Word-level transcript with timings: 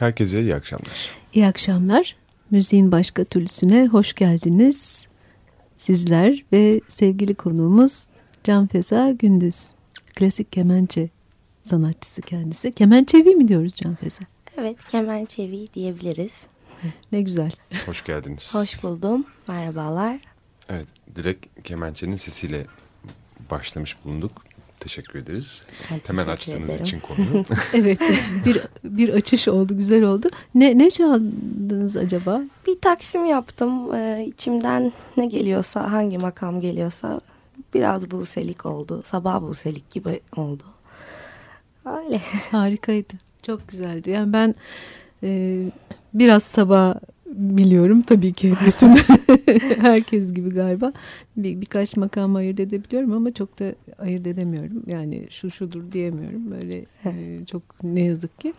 Herkese 0.00 0.42
iyi 0.42 0.54
akşamlar. 0.54 1.10
İyi 1.34 1.46
akşamlar. 1.46 2.16
Müziğin 2.50 2.92
başka 2.92 3.24
türlüsüne 3.24 3.86
hoş 3.86 4.12
geldiniz. 4.12 5.08
Sizler 5.76 6.44
ve 6.52 6.80
sevgili 6.88 7.34
konuğumuz 7.34 8.06
Can 8.44 8.66
Feza 8.66 9.10
Gündüz. 9.10 9.70
Klasik 10.14 10.52
kemençe 10.52 11.08
sanatçısı 11.62 12.22
kendisi. 12.22 12.72
Kemençevi 12.72 13.36
mi 13.36 13.48
diyoruz 13.48 13.76
Can 13.76 13.94
Feza? 13.94 14.24
Evet 14.58 14.84
kemençevi 14.88 15.66
diyebiliriz. 15.74 16.32
Ne 17.12 17.22
güzel. 17.22 17.52
Hoş 17.86 18.04
geldiniz. 18.04 18.50
Hoş 18.54 18.82
buldum. 18.82 19.26
Merhabalar. 19.48 20.18
Evet 20.68 20.86
direkt 21.16 21.62
kemençenin 21.64 22.16
sesiyle 22.16 22.66
başlamış 23.50 23.96
bulunduk. 24.04 24.44
Teşekkür 24.80 25.18
ederiz. 25.18 25.62
Ben 25.90 26.00
Hemen 26.06 26.24
teşekkür 26.24 26.32
açtığınız 26.32 26.70
ederim. 26.70 26.84
için 26.84 27.00
konuyu. 27.00 27.44
Evet 27.74 27.98
bir 28.44 28.60
bir 28.84 29.08
açış 29.08 29.48
oldu 29.48 29.76
güzel 29.78 30.02
oldu. 30.02 30.28
Ne 30.54 30.78
ne 30.78 30.90
çaldınız 30.90 31.96
acaba? 31.96 32.42
Bir 32.66 32.80
taksim 32.80 33.24
yaptım. 33.24 33.94
Ee, 33.94 34.24
içimden 34.28 34.92
ne 35.16 35.26
geliyorsa, 35.26 35.92
hangi 35.92 36.18
makam 36.18 36.60
geliyorsa 36.60 37.20
biraz 37.74 38.10
buselik 38.10 38.66
oldu. 38.66 39.02
Sabah 39.04 39.42
buselik 39.42 39.90
gibi 39.90 40.20
oldu. 40.36 40.62
Öyle. 41.84 42.20
Harikaydı. 42.50 43.12
Çok 43.42 43.68
güzeldi. 43.68 44.10
Yani 44.10 44.32
ben 44.32 44.54
e, 45.22 45.58
biraz 46.14 46.42
sabah 46.42 46.94
biliyorum 47.34 48.02
tabii 48.02 48.32
ki 48.32 48.54
bütün 48.66 48.88
herkes 49.80 50.34
gibi 50.34 50.50
galiba. 50.50 50.92
Bir, 51.36 51.60
birkaç 51.60 51.96
makam 51.96 52.36
ayırt 52.36 52.60
edebiliyorum 52.60 53.12
ama 53.12 53.32
çok 53.32 53.58
da 53.58 53.74
ayırt 53.98 54.26
edemiyorum. 54.26 54.82
Yani 54.86 55.26
şu 55.30 55.50
şudur 55.50 55.92
diyemiyorum. 55.92 56.50
Böyle 56.50 56.84
e, 57.04 57.44
çok 57.46 57.62
ne 57.82 58.00
yazık 58.00 58.40
ki. 58.40 58.54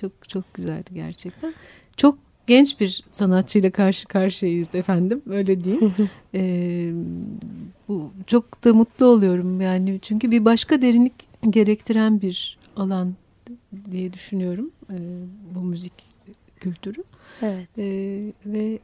Çok 0.00 0.28
çok 0.28 0.54
güzeldi 0.54 0.90
gerçekten. 0.94 1.54
Çok 1.96 2.18
genç 2.46 2.80
bir 2.80 3.04
sanatçıyla 3.10 3.70
karşı 3.70 4.08
karşıyayız 4.08 4.74
efendim. 4.74 5.22
Öyle 5.30 5.64
diyeyim. 5.64 5.94
E, 6.36 6.92
bu 7.88 8.12
çok 8.26 8.64
da 8.64 8.74
mutlu 8.74 9.06
oluyorum 9.06 9.60
yani 9.60 9.98
çünkü 10.02 10.30
bir 10.30 10.44
başka 10.44 10.82
derinlik 10.82 11.12
gerektiren 11.50 12.20
bir 12.20 12.58
alan 12.76 13.14
diye 13.90 14.12
düşünüyorum 14.12 14.70
e, 14.90 14.96
bu 15.54 15.60
müzik 15.60 15.92
kültürü 16.60 17.04
Evet. 17.42 17.68
E, 17.78 17.84
ve 18.46 18.78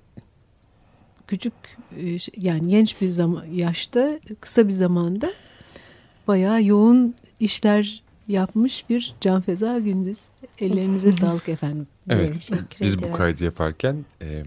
küçük 1.27 1.53
e, 1.97 2.19
ş- 2.19 2.33
yani 2.37 2.71
genç 2.71 3.01
bir 3.01 3.09
zaman 3.09 3.45
yaşta 3.47 4.21
kısa 4.41 4.67
bir 4.67 4.73
zamanda 4.73 5.33
bayağı 6.29 6.63
yoğun 6.63 7.15
işler 7.41 8.03
yapmış 8.29 8.85
bir 8.89 9.15
Can 9.21 9.41
Feza 9.41 9.79
Gündüz. 9.79 10.29
Ellerinize 10.59 11.13
sağlık 11.23 11.49
efendim. 11.49 11.87
Evet. 12.09 12.35
Teşekkür 12.35 12.81
Biz 12.81 13.03
bu 13.03 13.13
kaydı 13.13 13.45
yaparken 13.45 14.05
e, 14.23 14.43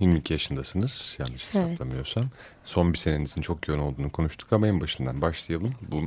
22 0.00 0.32
yaşındasınız 0.32 1.16
yanlış 1.18 1.46
Evet. 1.54 1.66
hesaplamıyorsam. 1.68 2.24
Son 2.64 2.92
bir 2.92 2.98
senenizin 2.98 3.40
çok 3.42 3.68
yoğun 3.68 3.78
olduğunu 3.78 4.10
konuştuk 4.12 4.52
ama 4.52 4.66
en 4.68 4.80
başından 4.80 5.22
başlayalım. 5.22 5.72
Bu 5.90 6.02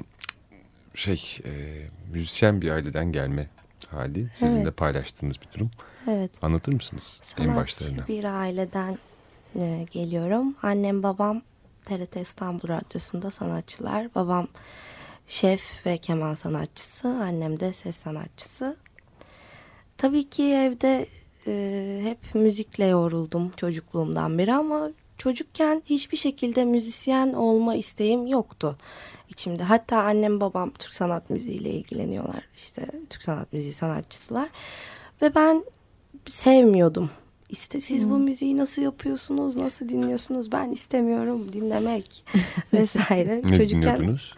şey 0.96 1.38
e, 1.46 1.82
müzisyen 2.14 2.62
bir 2.62 2.70
aileden 2.70 3.12
gelme 3.12 3.50
hali 3.90 4.28
sizin 4.34 4.56
Evet. 4.56 4.66
de 4.66 4.72
paylaştığınız 4.72 5.36
bir 5.42 5.48
durum. 5.56 5.72
Evet. 6.08 6.32
Anlatır 6.42 6.74
mısınız 6.74 7.22
en 7.40 7.56
başlarına? 7.56 7.96
Sanatçı 7.96 8.14
bir 8.14 8.24
aileden 8.24 8.98
e, 9.56 9.86
geliyorum. 9.92 10.56
Annem 10.64 11.04
babam 11.04 11.42
TRT 11.86 12.16
İstanbul 12.16 12.68
Radyosu'nda 12.68 13.32
sanatçılar. 13.32 14.16
Babam 14.16 14.48
şef 15.28 15.86
ve 15.86 15.98
keman 15.98 16.34
sanatçısı. 16.34 17.08
Annem 17.08 17.60
de 17.60 17.74
ses 17.74 17.96
sanatçısı. 17.96 18.78
Tabii 19.98 20.30
ki 20.30 20.44
evde 20.44 21.08
e, 21.48 22.00
hep 22.04 22.36
müzikle 22.36 22.86
yoruldum 22.86 23.52
çocukluğumdan 23.58 24.38
beri 24.38 24.54
ama 24.54 24.90
çocukken 25.18 25.84
hiçbir 25.86 26.18
şekilde 26.18 26.66
müzisyen 26.66 27.34
olma 27.34 27.76
isteğim 27.76 28.28
yoktu 28.28 28.78
içimde. 29.30 29.64
Hatta 29.64 29.98
annem 29.98 30.42
babam 30.42 30.72
Türk 30.72 30.94
sanat 30.94 31.30
müziğiyle 31.30 31.70
ilgileniyorlar. 31.70 32.44
İşte 32.56 32.86
Türk 33.10 33.24
sanat 33.24 33.54
müziği 33.54 33.74
sanatçısılar. 33.74 34.50
Ve 35.22 35.36
ben 35.36 35.64
sevmiyordum. 36.28 37.10
İşte 37.50 37.82
siz 37.82 38.10
bu 38.10 38.18
müziği 38.18 38.58
nasıl 38.58 38.82
yapıyorsunuz, 38.82 39.56
nasıl 39.56 39.90
dinliyorsunuz? 39.90 40.52
Ben 40.52 40.72
istemiyorum 40.72 41.54
dinlemek 41.54 42.26
vesaire. 42.74 43.42
Ne 43.44 43.70
dinliyordunuz? 43.70 44.34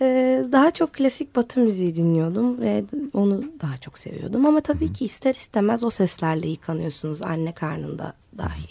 Ee, 0.00 0.44
daha 0.52 0.60
daha 0.60 0.70
çok 0.70 0.92
klasik 0.92 1.36
batı 1.36 1.60
müziği 1.60 1.96
dinliyordum 1.96 2.60
ve 2.60 2.84
onu 3.14 3.44
daha 3.60 3.76
çok 3.76 3.98
seviyordum. 3.98 4.46
Ama 4.46 4.60
tabii 4.60 4.92
ki 4.92 5.04
ister 5.04 5.34
istemez 5.34 5.84
o 5.84 5.90
seslerle 5.90 6.48
yıkanıyorsunuz 6.48 7.22
anne 7.22 7.52
karnında 7.52 8.12
dahi. 8.38 8.68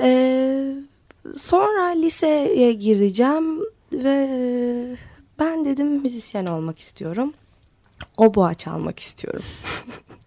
Ee, 0.00 0.74
sonra 1.36 1.86
liseye 1.86 2.72
gireceğim 2.72 3.60
ve 3.92 4.96
ben 5.38 5.64
dedim 5.64 5.86
müzisyen 5.86 6.46
olmak 6.46 6.78
istiyorum. 6.78 7.32
Oboa 8.16 8.54
çalmak 8.54 8.98
istiyorum. 8.98 9.42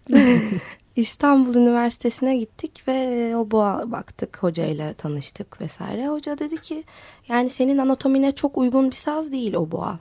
İstanbul 0.95 1.55
Üniversitesi'ne 1.55 2.37
gittik 2.37 2.87
ve 2.87 3.35
oboa 3.35 3.91
baktık 3.91 4.43
hocayla 4.43 4.93
tanıştık 4.93 5.61
vesaire. 5.61 6.07
Hoca 6.07 6.37
dedi 6.37 6.57
ki 6.57 6.83
yani 7.27 7.49
senin 7.49 7.77
anatomine 7.77 8.31
çok 8.31 8.57
uygun 8.57 8.91
bir 8.91 8.95
saz 8.95 9.31
değil 9.31 9.53
oboa. 9.53 9.99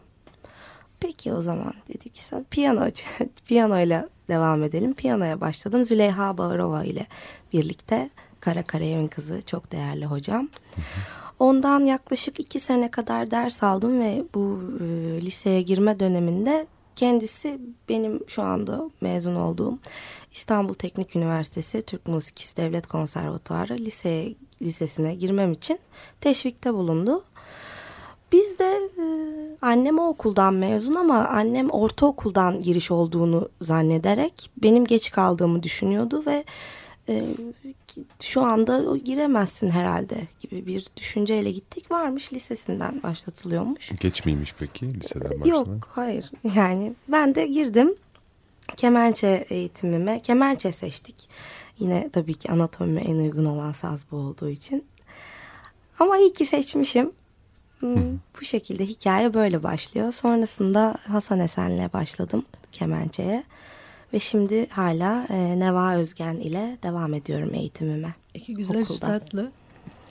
Peki 1.01 1.33
o 1.33 1.41
zaman 1.41 1.75
dedik 1.89 2.15
ki 2.15 2.25
sen 2.25 2.45
piyano 2.51 2.91
piyanoyla 3.47 4.09
devam 4.29 4.63
edelim. 4.63 4.95
Piyanoya 4.95 5.41
başladım. 5.41 5.85
Züleyha 5.85 6.39
Bağırova 6.39 6.85
ile 6.85 7.07
birlikte 7.53 8.11
Kara 8.41 8.63
Karayev'in 8.63 9.09
kızı 9.09 9.43
çok 9.43 9.73
değerli 9.73 10.07
hocam. 10.07 10.49
Ondan 11.39 11.85
yaklaşık 11.85 12.41
iki 12.41 12.61
sene 12.61 12.91
kadar 12.91 13.31
ders 13.31 13.63
aldım 13.63 14.01
ve 14.01 14.25
bu 14.35 14.61
e, 14.81 14.85
liseye 15.21 15.63
girme 15.63 16.01
döneminde 16.01 16.67
kendisi 17.01 17.61
benim 17.89 18.21
şu 18.27 18.43
anda 18.43 18.91
mezun 19.01 19.35
olduğum 19.35 19.79
İstanbul 20.33 20.75
Teknik 20.75 21.17
Üniversitesi 21.17 21.83
Türk 21.83 22.07
Musikisi 22.07 22.57
Devlet 22.57 22.87
Konservatuarı 22.87 23.79
liseye, 23.79 24.35
lisesine 24.63 25.15
girmem 25.15 25.53
için 25.53 25.79
teşvikte 26.21 26.75
bulundu. 26.75 27.25
Biz 28.33 28.59
de 28.59 28.81
e, 28.99 29.05
annem 29.63 29.99
o 29.99 30.09
okuldan 30.09 30.55
mezun 30.55 30.95
ama 30.95 31.25
annem 31.25 31.71
ortaokuldan 31.71 32.61
giriş 32.63 32.91
olduğunu 32.91 33.49
zannederek 33.61 34.51
benim 34.63 34.85
geç 34.85 35.11
kaldığımı 35.11 35.63
düşünüyordu 35.63 36.23
ve 36.27 36.45
e, 37.11 37.25
şu 38.23 38.43
anda 38.43 38.97
giremezsin 38.97 39.71
herhalde 39.71 40.29
gibi 40.41 40.67
bir 40.67 40.87
düşünceyle 40.97 41.51
gittik. 41.51 41.91
Varmış 41.91 42.33
lisesinden 42.33 43.03
başlatılıyormuş. 43.03 43.91
Geç 44.01 44.25
miymiş 44.25 44.55
peki 44.59 45.01
liseden 45.01 45.31
başlamak? 45.31 45.47
Yok 45.47 45.89
hayır 45.89 46.31
yani 46.55 46.93
ben 47.09 47.35
de 47.35 47.47
girdim 47.47 47.95
kemençe 48.77 49.47
eğitimime 49.51 50.21
kemençe 50.21 50.73
seçtik. 50.73 51.29
Yine 51.79 52.11
tabii 52.13 52.35
ki 52.35 52.53
anatomime 52.53 53.01
en 53.01 53.17
uygun 53.17 53.45
olan 53.45 53.73
saz 53.73 54.05
bu 54.11 54.17
olduğu 54.17 54.49
için. 54.49 54.85
Ama 55.99 56.19
iyi 56.19 56.33
ki 56.33 56.47
seçmişim. 56.47 57.13
Hmm, 57.81 58.19
bu 58.41 58.45
şekilde 58.45 58.87
hikaye 58.87 59.35
böyle 59.35 59.63
başlıyor. 59.63 60.13
Sonrasında 60.13 60.99
Hasan 61.07 61.41
Esen'le 61.41 61.93
başladım 61.93 62.45
kemençeye. 62.73 63.45
Ve 64.13 64.19
şimdi 64.19 64.67
hala 64.69 65.27
e, 65.31 65.59
Neva 65.59 65.97
Özgen 65.97 66.35
ile 66.35 66.79
devam 66.83 67.15
ediyorum 67.15 67.55
eğitimime. 67.55 68.15
İki 68.35 68.55
güzel 68.55 68.83
Okulda. 68.83 68.95
üstadlı 68.95 69.53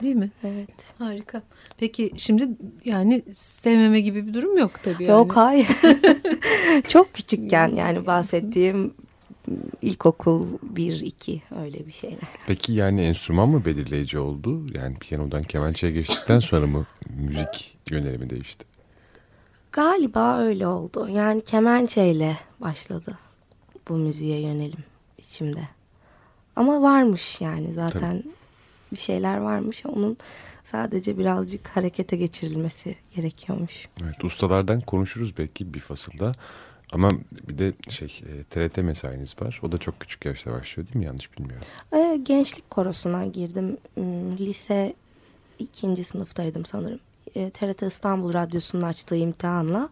değil 0.02 0.16
mi? 0.16 0.32
Evet. 0.44 0.94
Harika. 0.98 1.42
Peki 1.78 2.12
şimdi 2.18 2.50
yani 2.86 3.24
sevmeme 3.34 4.02
gibi 4.02 4.28
bir 4.28 4.34
durum 4.34 4.58
yok 4.58 4.72
tabii. 4.84 5.04
Yani. 5.04 5.12
Yok 5.12 5.36
hayır. 5.36 5.68
Çok 6.88 7.14
küçükken 7.14 7.68
yani 7.68 8.06
bahsettiğim 8.06 8.94
ilkokul 9.82 10.48
1-2 10.76 11.40
öyle 11.62 11.88
bir 11.88 11.92
şeyler. 11.92 12.20
Peki 12.48 12.74
yani 12.74 13.02
enstrüman 13.02 13.50
mı 13.50 13.66
belirleyici 13.66 14.20
oldu? 14.20 14.66
Yani 14.74 14.96
piyanodan 15.00 15.44
kemençeye 15.44 15.94
geçtikten 15.94 16.40
sonra 16.40 16.68
mı 16.68 16.86
müzik 17.10 17.78
yönelimi 17.90 18.30
değişti? 18.30 18.66
Galiba 19.72 20.40
öyle 20.40 20.68
oldu. 20.68 21.10
Yani 21.10 21.42
kemençeyle 21.42 22.38
başladı 22.60 23.18
bu 23.90 23.98
müziğe 23.98 24.42
yönelim 24.42 24.84
içimde. 25.18 25.62
Ama 26.56 26.82
varmış 26.82 27.42
yani 27.42 27.74
zaten 27.74 28.24
bir 28.92 28.98
şeyler 28.98 29.38
varmış. 29.38 29.86
Onun 29.86 30.18
sadece 30.64 31.18
birazcık 31.18 31.68
harekete 31.68 32.18
geçirilmesi 32.18 32.96
gerekiyormuş. 33.16 33.88
Evet 34.04 34.24
ustalardan 34.24 34.82
konuşuruz 34.82 35.38
belki 35.38 35.74
bir 35.74 35.80
fasılda. 35.80 36.32
Ama 36.92 37.10
bir 37.48 37.58
de 37.58 37.74
şey 37.90 38.22
e, 38.28 38.44
TRT 38.44 38.78
mesainiz 38.78 39.42
var. 39.42 39.60
O 39.64 39.72
da 39.72 39.78
çok 39.78 40.00
küçük 40.00 40.26
yaşta 40.26 40.52
başlıyor 40.52 40.88
değil 40.88 40.98
mi? 41.00 41.06
Yanlış 41.06 41.38
bilmiyorum. 41.38 41.68
Ee, 41.94 42.20
gençlik 42.24 42.70
korosuna 42.70 43.26
girdim. 43.26 43.78
Hmm, 43.94 44.38
Lise 44.38 44.94
ikinci 45.60 46.04
sınıftaydım 46.04 46.66
sanırım. 46.66 47.00
TRT 47.54 47.82
İstanbul 47.82 48.34
Radyosu'nun 48.34 48.82
açtığı 48.82 49.16
imtihanla 49.16 49.90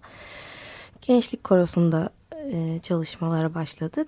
gençlik 1.02 1.44
korosunda 1.44 2.10
e, 2.52 2.80
çalışmalara 2.84 3.54
başladık. 3.54 4.08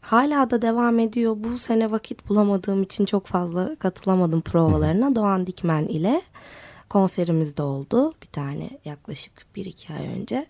Hala 0.00 0.50
da 0.50 0.62
devam 0.62 0.98
ediyor. 0.98 1.36
Bu 1.38 1.58
sene 1.58 1.90
vakit 1.90 2.28
bulamadığım 2.28 2.82
için 2.82 3.04
çok 3.04 3.26
fazla 3.26 3.76
katılamadım 3.76 4.40
provalarına. 4.40 5.14
Doğan 5.14 5.46
Dikmen 5.46 5.84
ile 5.84 6.22
konserimiz 6.88 7.56
de 7.56 7.62
oldu. 7.62 8.12
Bir 8.22 8.26
tane 8.26 8.70
yaklaşık 8.84 9.46
bir 9.56 9.64
iki 9.64 9.92
ay 9.92 10.06
önce. 10.06 10.46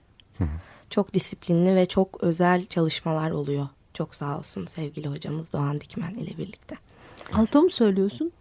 Çok 0.90 1.14
disiplinli 1.14 1.74
ve 1.76 1.86
çok 1.86 2.22
özel 2.22 2.66
çalışmalar 2.66 3.30
oluyor. 3.30 3.68
Çok 3.94 4.14
sağ 4.14 4.38
olsun 4.38 4.66
sevgili 4.66 5.08
hocamız 5.08 5.52
Doğan 5.52 5.80
Dikmen 5.80 6.14
ile 6.14 6.38
birlikte. 6.38 6.76
Alto 7.34 7.62
mu 7.62 7.70
söylüyorsun? 7.70 8.32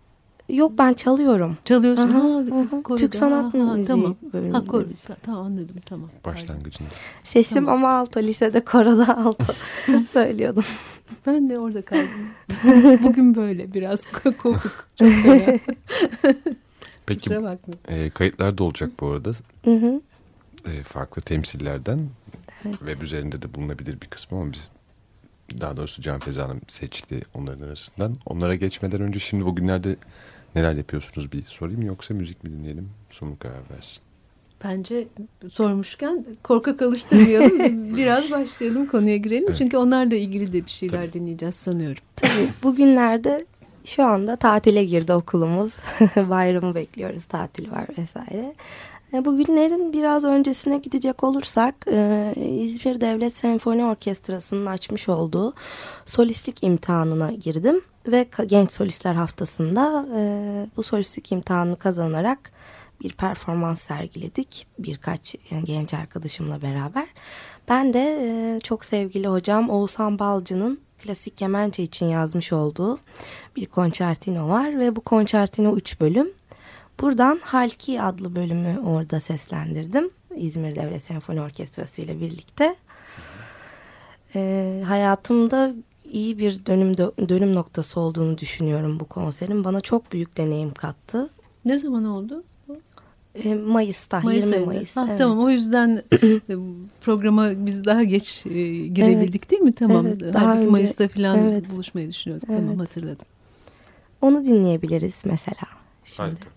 Yok 0.51 0.77
ben 0.77 0.93
çalıyorum. 0.93 1.57
Çalıyorsun. 1.65 2.09
Aha, 2.09 2.19
ha, 2.19 2.65
aha. 2.89 2.95
Türk 2.95 3.15
sanat 3.15 3.53
Ha, 3.53 3.59
ha, 3.59 3.63
müziği 3.63 3.87
Tamam. 3.87 4.15
bölümünde 4.33 4.57
Ha, 4.57 4.65
kor, 4.65 4.85
tamam 5.23 5.45
anladım 5.45 5.75
tamam. 5.85 6.09
Başlangıcında. 6.25 6.89
Sesim 7.23 7.65
Tamam. 7.65 7.83
ama 7.83 7.93
alto 7.93 8.19
lisede 8.19 8.65
koroda 8.65 9.17
alto 9.17 9.53
söylüyordum. 10.11 10.63
Ben 11.25 11.49
de 11.49 11.59
orada 11.59 11.81
kaldım. 11.81 12.29
Bugün 13.03 13.35
böyle 13.35 13.73
biraz 13.73 14.05
kopuk. 14.11 14.89
Peki 17.05 17.29
e, 17.87 18.09
kayıtlar 18.09 18.57
da 18.57 18.63
olacak 18.63 18.91
bu 18.99 19.07
arada. 19.07 19.31
Hı 19.65 19.75
hı. 19.75 20.01
E, 20.71 20.83
farklı 20.83 21.21
temsillerden. 21.21 21.99
Evet. 22.65 22.77
Web 22.79 23.01
üzerinde 23.01 23.41
de 23.41 23.53
bulunabilir 23.53 24.01
bir 24.01 24.07
kısmı 24.07 24.37
ama 24.37 24.51
biz 24.51 24.69
daha 25.61 25.77
doğrusu 25.77 26.01
Can 26.01 26.19
Feza 26.19 26.43
Hanım 26.43 26.61
seçti 26.67 27.21
onların 27.33 27.67
arasından. 27.67 28.15
Onlara 28.25 28.55
geçmeden 28.55 29.01
önce 29.01 29.19
şimdi 29.19 29.45
bugünlerde 29.45 29.95
neler 30.55 30.73
yapıyorsunuz 30.73 31.31
bir 31.31 31.43
sorayım 31.43 31.81
yoksa 31.81 32.13
müzik 32.13 32.43
mi 32.43 32.49
dinleyelim? 32.51 32.89
Sumru 33.09 33.39
karar 33.39 33.61
versin. 33.75 34.03
Bence 34.63 35.07
sormuşken 35.49 36.25
korkak 36.43 36.81
alıştırmayalım. 36.81 37.97
Biraz 37.97 38.31
başlayalım 38.31 38.85
konuya 38.85 39.17
girelim. 39.17 39.45
Evet. 39.47 39.57
Çünkü 39.57 39.77
onlarla 39.77 40.15
ilgili 40.15 40.53
de 40.53 40.65
bir 40.65 40.71
şeyler 40.71 41.01
Tabii. 41.01 41.13
dinleyeceğiz 41.13 41.55
sanıyorum. 41.55 42.03
Tabii 42.15 42.49
bugünlerde 42.63 43.45
şu 43.85 44.03
anda 44.03 44.35
tatile 44.35 44.85
girdi 44.85 45.13
okulumuz. 45.13 45.77
Bayramı 46.15 46.75
bekliyoruz. 46.75 47.25
Tatil 47.25 47.71
var 47.71 47.85
vesaire. 47.97 48.53
E, 49.13 49.25
Bugünlerin 49.25 49.93
biraz 49.93 50.23
öncesine 50.23 50.77
gidecek 50.77 51.23
olursak 51.23 51.75
e, 51.91 52.33
İzmir 52.37 53.01
Devlet 53.01 53.33
Senfoni 53.33 53.85
Orkestrası'nın 53.85 54.65
açmış 54.65 55.09
olduğu 55.09 55.53
solistlik 56.05 56.63
imtihanına 56.63 57.31
girdim. 57.31 57.81
Ve 58.07 58.27
Genç 58.45 58.71
Solistler 58.71 59.13
Haftası'nda 59.13 60.05
e, 60.15 60.21
bu 60.77 60.83
solistlik 60.83 61.31
imtihanını 61.31 61.75
kazanarak 61.75 62.51
bir 63.01 63.11
performans 63.13 63.81
sergiledik. 63.81 64.67
Birkaç 64.79 65.35
genç 65.63 65.93
arkadaşımla 65.93 66.61
beraber. 66.61 67.07
Ben 67.69 67.93
de 67.93 68.17
e, 68.21 68.59
çok 68.59 68.85
sevgili 68.85 69.27
hocam 69.27 69.69
Oğuzhan 69.69 70.19
Balcı'nın 70.19 70.79
klasik 71.03 71.37
kemençe 71.37 71.83
için 71.83 72.05
yazmış 72.05 72.53
olduğu 72.53 72.99
bir 73.55 73.65
konçertino 73.65 74.49
var 74.49 74.79
ve 74.79 74.95
bu 74.95 75.01
konçertino 75.01 75.75
3 75.75 76.01
bölüm. 76.01 76.29
Buradan 76.99 77.39
Halki 77.43 78.01
adlı 78.01 78.35
bölümü 78.35 78.79
orada 78.79 79.19
seslendirdim. 79.19 80.09
İzmir 80.35 80.75
Devlet 80.75 81.03
Senfoni 81.03 81.41
Orkestrası 81.41 82.01
ile 82.01 82.21
birlikte. 82.21 82.75
Ee, 84.35 84.83
hayatımda 84.87 85.73
iyi 86.11 86.37
bir 86.37 86.65
dönüm 86.65 86.97
dönüm 87.29 87.55
noktası 87.55 87.99
olduğunu 87.99 88.37
düşünüyorum 88.37 88.99
bu 88.99 89.05
konserin. 89.05 89.63
Bana 89.63 89.81
çok 89.81 90.11
büyük 90.11 90.37
deneyim 90.37 90.73
kattı. 90.73 91.29
Ne 91.65 91.77
zaman 91.79 92.05
oldu? 92.05 92.43
Ee, 93.35 93.55
Mayıs'ta, 93.55 94.19
Mayıs 94.21 94.43
20 94.45 94.55
ayında. 94.55 94.71
Mayıs. 94.73 94.95
Ha, 94.95 95.05
evet. 95.09 95.17
Tamam 95.19 95.39
o 95.39 95.49
yüzden 95.49 96.03
e, 96.49 96.55
programa 97.01 97.65
biz 97.65 97.85
daha 97.85 98.03
geç 98.03 98.45
e, 98.45 98.49
girebildik 98.87 99.51
değil 99.51 99.61
mi? 99.61 99.73
Tamam. 99.73 100.07
Evet, 100.07 100.21
daha 100.33 100.45
Halbuki 100.47 100.59
önce- 100.59 100.69
Mayıs'ta 100.71 101.07
falan 101.07 101.37
evet. 101.37 101.69
buluşmayı 101.69 102.09
düşünüyorduk. 102.09 102.49
Evet. 102.49 102.59
Tamam 102.59 102.77
hatırladım. 102.79 103.25
Onu 104.21 104.45
dinleyebiliriz 104.45 105.21
mesela. 105.25 105.61
Şimdi. 106.03 106.21
Harika. 106.29 106.49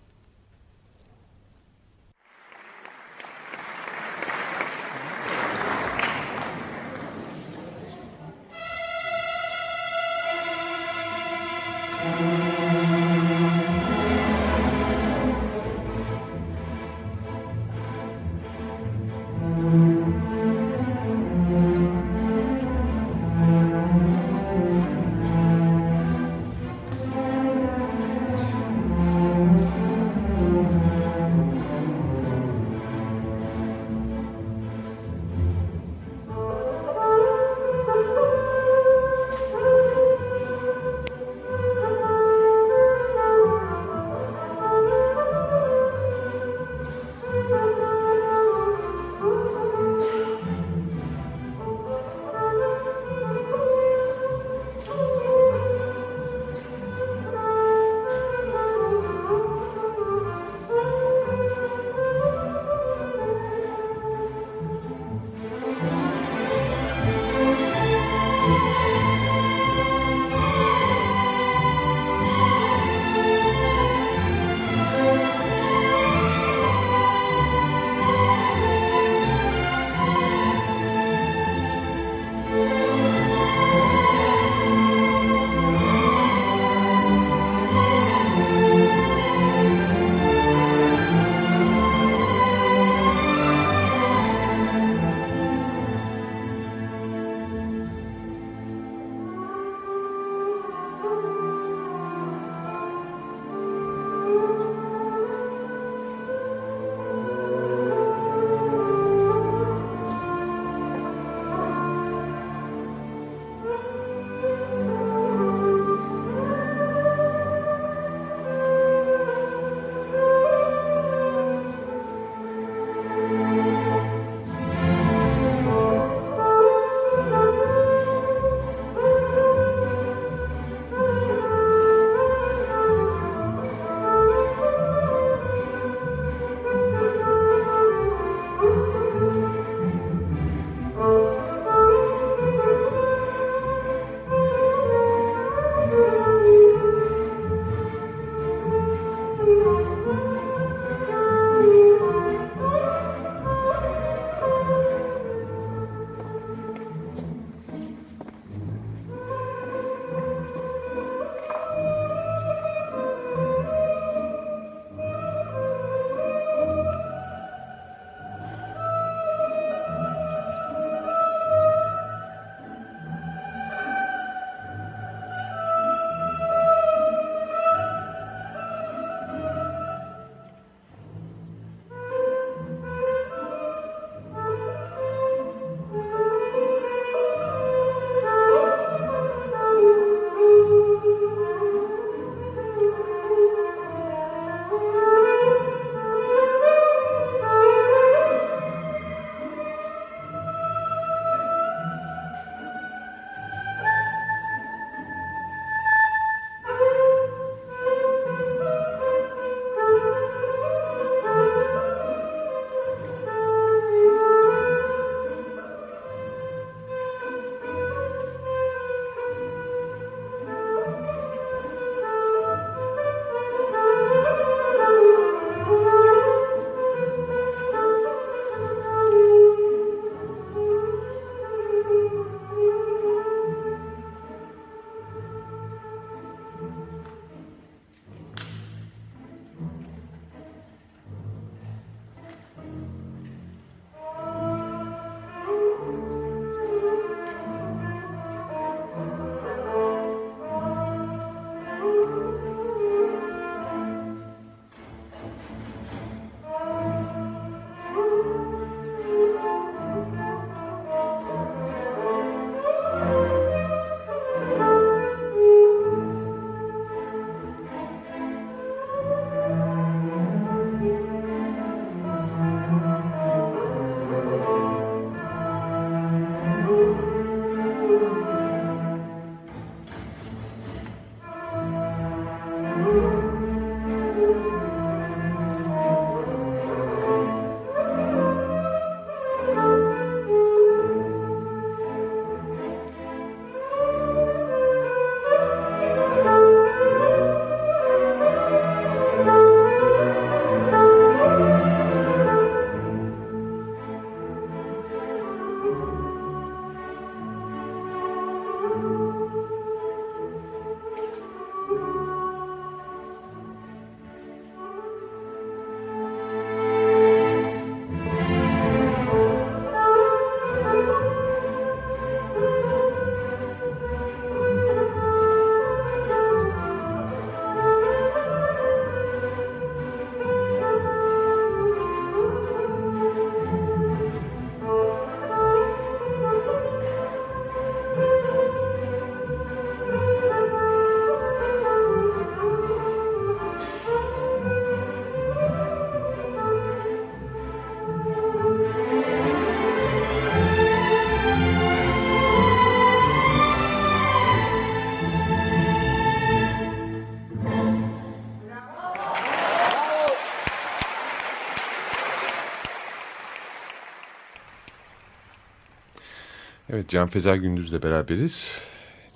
Evet 366.75 366.89
Can 366.89 367.07
Feza 367.07 367.35
Gündüz'le 367.35 367.83
beraberiz. 367.83 368.51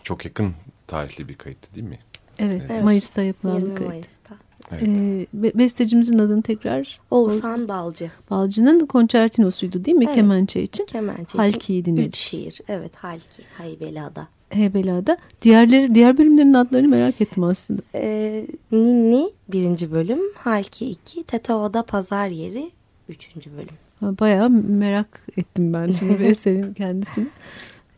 Çok 0.04 0.26
yakın 0.26 0.54
tarihli 0.88 1.28
bir 1.30 1.36
kayıttı 1.36 1.76
değil 1.76 1.88
mi? 1.88 2.00
Evet, 2.40 2.62
Evet. 2.72 2.84
Mayıs'ta 2.84 3.22
yapılan 3.24 3.56
20 3.56 3.70
bir 3.70 3.76
kayıt. 3.76 3.90
Mayıs'ta. 3.90 4.36
Evet. 4.72 4.84
Ee, 4.88 5.28
be- 5.34 5.52
bestecimizin 5.56 6.20
adını 6.20 6.42
tekrar 6.42 7.00
Oğuzhan 7.12 7.68
Balcı. 7.68 8.12
Balcı'nın 8.30 8.86
konçertinosuydu 8.86 9.86
değil 9.86 9.98
mi 9.98 10.06
Evet. 10.06 10.16
kemençe 10.16 10.64
için? 10.64 10.86
Kemençe 10.86 11.38
Halki'yi 11.38 11.82
için 11.82 11.92
dinledik. 11.96 12.08
Üç 12.08 12.18
şiir. 12.18 12.62
Evet 12.68 12.92
Halki. 12.96 13.44
Haybeliada. 13.58 14.28
Hebela'da. 14.50 15.18
Diğerleri, 15.42 15.94
diğer 15.96 16.18
bölümlerin 16.18 16.54
adlarını 16.54 16.88
merak 16.88 17.22
ettim 17.22 17.44
aslında. 17.44 17.82
Ee, 17.96 18.48
Ninni 18.72 19.30
birinci 19.48 19.92
bölüm. 19.92 20.20
Halki 20.36 20.90
iki. 20.90 21.24
Teteo'da 21.24 21.84
pazar 21.84 22.28
yeri 22.28 22.72
üçüncü 23.10 23.52
bölüm. 23.58 23.76
Bayağı 24.02 24.50
merak 24.50 25.22
ettim 25.38 25.74
ben 25.74 25.92
şimdi 25.92 26.24
eserin 26.24 26.74
kendisini. 26.74 27.28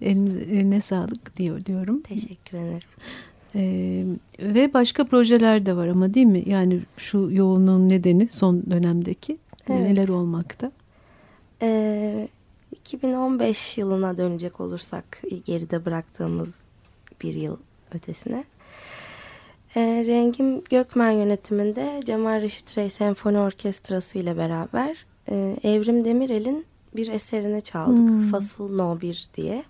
Eline, 0.01 0.81
sağlık 0.81 1.37
diyor 1.37 1.65
diyorum. 1.65 2.01
Teşekkür 2.01 2.57
ederim. 2.57 2.87
Ee, 3.55 4.05
ve 4.39 4.73
başka 4.73 5.03
projeler 5.03 5.65
de 5.65 5.75
var 5.75 5.87
ama 5.87 6.13
değil 6.13 6.25
mi? 6.25 6.43
Yani 6.45 6.79
şu 6.97 7.29
yoğunluğun 7.31 7.89
nedeni 7.89 8.27
son 8.31 8.63
dönemdeki 8.71 9.37
Evet. 9.69 9.81
neler 9.81 10.07
olmakta? 10.07 10.71
Ee, 11.61 12.27
2015 12.71 13.77
yılına 13.77 14.17
dönecek 14.17 14.59
olursak 14.59 15.21
geride 15.45 15.85
bıraktığımız 15.85 16.63
bir 17.23 17.33
yıl 17.33 17.57
ötesine. 17.93 18.43
Ee, 19.75 20.03
Rengim 20.07 20.63
Gökmen 20.63 21.11
yönetiminde 21.11 21.99
Cemal 22.05 22.41
Reşit 22.41 22.77
Rey 22.77 22.89
Senfoni 22.89 23.39
Orkestrası 23.39 24.17
ile 24.19 24.37
beraber 24.37 25.05
e, 25.29 25.57
Evrim 25.63 26.05
Demirel'in 26.05 26.65
bir 26.95 27.07
eserini 27.07 27.61
çaldık. 27.61 27.97
Hmm. 27.97 28.23
Fasıl 28.23 28.75
No 28.75 29.01
1 29.01 29.29
diye. 29.33 29.63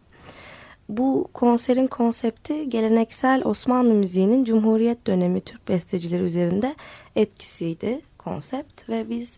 Bu 0.90 1.28
konserin 1.34 1.88
konsepti 1.88 2.70
geleneksel 2.70 3.42
Osmanlı 3.46 3.94
müziğinin 3.94 4.44
Cumhuriyet 4.46 5.08
dönemi 5.08 5.42
Türk 5.42 5.68
bestecileri 5.68 6.24
üzerinde 6.24 6.76
etkisiydi 7.16 8.02
konsept 8.18 8.90
ve 8.90 9.10
biz 9.10 9.38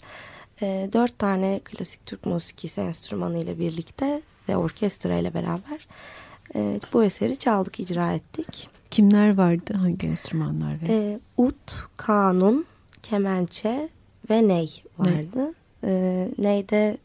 e, 0.62 0.90
dört 0.94 1.20
tane 1.20 1.62
klasik 1.64 2.06
Türk 2.06 2.26
musikisi 2.26 2.82
enstrümanı 2.82 3.38
ile 3.38 3.60
birlikte 3.60 4.22
ve 4.50 4.58
orkestra 4.58 5.18
ile 5.18 5.34
beraber 5.34 5.88
e, 6.56 6.80
bu 6.94 7.04
eseri 7.04 7.38
çaldık, 7.38 7.80
icra 7.80 8.14
ettik. 8.14 8.70
Kimler 8.92 9.38
vardı? 9.38 9.74
Hangi 9.78 10.08
enstrümanlar? 10.08 10.82
Ve? 10.82 10.86
E, 10.90 11.20
ut, 11.38 11.74
kanun, 11.98 12.66
kemençe 13.04 13.90
ve 14.30 14.48
ney 14.48 14.84
vardı. 14.98 15.54
E, 15.84 16.30
neyde 16.38 16.98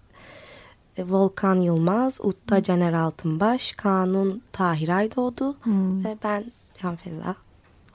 e, 0.97 1.05
Volkan 1.05 1.57
Yılmaz, 1.61 2.19
Utta 2.23 2.63
Caner 2.63 2.93
Altınbaş, 2.93 3.73
Kanun 3.73 4.43
Tahir 4.53 4.89
Aydoğdu 4.89 5.57
Hmm, 5.63 6.05
ve 6.05 6.17
ben 6.25 6.53
Can 6.83 6.97
Feza. 6.97 7.37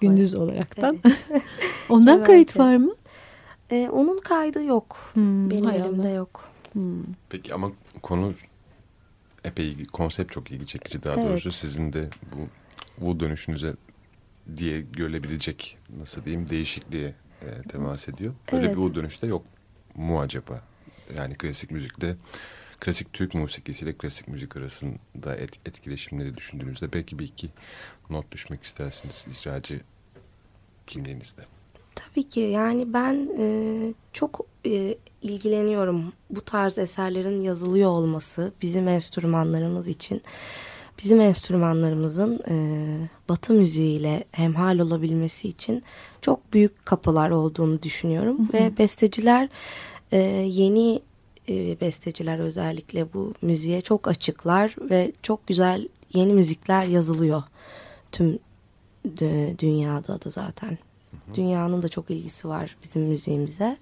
gündüz 0.02 0.36
olaraktan. 0.36 1.00
Evet. 1.06 1.18
Ondan 1.90 2.24
kayıt 2.24 2.60
var 2.60 2.76
mı? 2.76 2.94
E, 3.72 3.90
onun 3.92 4.20
kaydı 4.20 4.64
yok. 4.64 4.98
Hmm, 5.14 5.50
Benim 5.50 5.66
hay 5.66 5.78
elimde 5.78 6.08
Allah. 6.08 6.10
yok. 6.10 6.44
Hmm. 6.74 7.04
Peki 7.30 7.54
ama 7.54 7.72
konu 8.02 8.34
epey 9.44 9.86
konsept 9.86 10.32
çok 10.32 10.52
ilgi 10.52 10.66
çekici 10.66 11.04
daha 11.04 11.14
Evet. 11.14 11.26
doğrusu 11.26 11.52
sizin 11.52 11.94
de 11.94 12.10
bu 12.36 12.38
bu 13.06 13.20
dönüşünüze 13.20 13.74
diye 14.58 14.82
görülebilecek 14.82 15.78
nasıl 16.00 16.26
diyeyim 16.26 16.50
değişikliğe 16.50 17.16
e, 17.42 17.62
temas 17.70 18.08
ediyor. 18.10 18.34
Öyle 18.52 18.66
Evet. 18.66 18.78
bir 18.78 18.82
u 18.82 18.96
dönüşte 18.96 19.28
yok 19.28 19.44
mu 19.96 20.20
acaba? 20.22 20.62
Yani 21.18 21.36
klasik 21.36 21.72
müzikte 21.72 22.16
klasik 22.80 23.14
Türk 23.14 23.34
musikisiyle 23.34 23.94
klasik 23.94 24.28
müzik 24.28 24.58
arasında 24.58 25.36
et, 25.38 25.60
etkileşimleri 25.66 26.38
düşündüğünüzde 26.38 26.94
belki 26.94 27.20
bir 27.20 27.26
iki 27.26 27.50
not 28.10 28.32
düşmek 28.32 28.64
istersiniz 28.64 29.26
icracı 29.32 29.82
kimliğinizde. 30.88 31.42
Tabii 31.96 32.24
ki 32.24 32.40
yani 32.40 32.94
ben 32.94 33.30
e, 33.40 33.46
çok 34.14 34.46
e, 34.66 34.98
ilgileniyorum 35.22 36.14
bu 36.30 36.42
tarz 36.42 36.78
eserlerin 36.78 37.42
yazılıyor 37.42 37.90
olması 37.90 38.54
bizim 38.62 38.88
enstrümanlarımız 38.88 39.88
için. 39.88 40.22
Bizim 41.00 41.22
enstrümanlarımızın 41.22 42.40
e, 42.50 42.56
batı 43.30 43.54
müziğiyle 43.54 44.24
hemhal 44.32 44.80
olabilmesi 44.80 45.48
için 45.48 45.84
çok 46.22 46.54
büyük 46.54 46.86
kapılar 46.86 47.30
olduğunu 47.30 47.84
düşünüyorum. 47.84 48.50
Ve 48.54 48.78
besteciler 48.78 49.50
e, 50.14 50.18
yeni 50.48 51.00
e, 51.50 51.80
besteciler 51.82 52.40
özellikle 52.40 53.14
bu 53.14 53.34
müziğe 53.42 53.82
çok 53.82 54.08
açıklar 54.08 54.76
ve 54.90 55.12
çok 55.24 55.48
güzel 55.48 55.88
yeni 56.14 56.34
müzikler 56.34 56.84
yazılıyor 56.86 57.44
tüm 58.12 58.40
dü- 59.08 59.60
dünyada 59.60 60.22
da 60.22 60.30
zaten. 60.30 60.78
Dünyanın 61.36 61.82
da 61.82 61.90
çok 61.90 62.10
ilgisi 62.12 62.48
var 62.48 62.76
bizim 62.84 63.02
müziğimize. 63.02 63.78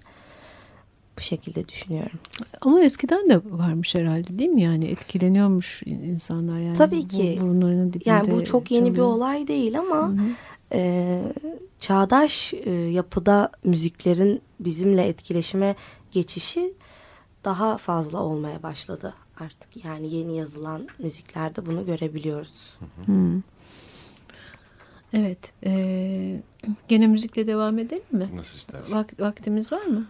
Bu 1.18 1.20
şekilde 1.20 1.68
düşünüyorum. 1.68 2.18
Ama 2.60 2.82
eskiden 2.82 3.30
de 3.30 3.40
varmış 3.44 3.94
herhalde 3.94 4.38
değil 4.38 4.50
mi? 4.50 4.62
Yani 4.62 4.84
etkileniyormuş 4.84 5.82
insanlar 5.86 6.58
yani. 6.58 6.76
Tabii 6.76 7.02
Bu- 7.02 7.08
ki. 7.08 7.38
burunlarının 7.40 7.92
dibinde 7.92 8.08
Yani 8.08 8.30
bu 8.30 8.44
çok 8.44 8.70
yeni 8.70 8.84
bir 8.86 8.90
çalıyor. 8.90 9.06
olay 9.06 9.48
değil 9.48 9.78
ama 9.78 10.08
Hı 10.08 10.12
hı. 10.12 10.16
e, 10.72 11.20
çağdaş 11.78 12.54
e, 12.54 12.70
yapıda 12.70 13.50
müziklerin 13.64 14.40
bizimle 14.60 15.06
etkileşime 15.06 15.74
geçişi 16.12 16.72
daha 17.44 17.78
fazla 17.78 18.18
olmaya 18.22 18.62
başladı 18.62 19.14
artık. 19.40 19.84
Yani 19.84 20.14
yeni 20.14 20.36
yazılan 20.36 20.88
müziklerde 20.98 21.66
bunu 21.66 21.86
görebiliyoruz. 21.86 22.78
Hı. 23.06 23.42
Evet. 25.12 25.38
eee, 25.62 26.42
gene 26.88 27.06
müzikle 27.06 27.46
devam 27.46 27.78
edelim 27.78 28.02
mi? 28.10 28.28
Nasıl 28.34 28.56
istersin? 28.56 28.94
Vak- 28.94 29.20
vaktimiz 29.22 29.72
var 29.72 29.84
mı? 29.84 30.06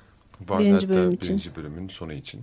Var 0.49 0.61
birinci 0.61 0.87
hatta 0.87 0.99
bölüm 0.99 1.12
için. 1.12 1.29
birinci 1.29 1.57
bölümün 1.57 1.88
sonu 1.88 2.12
için 2.12 2.41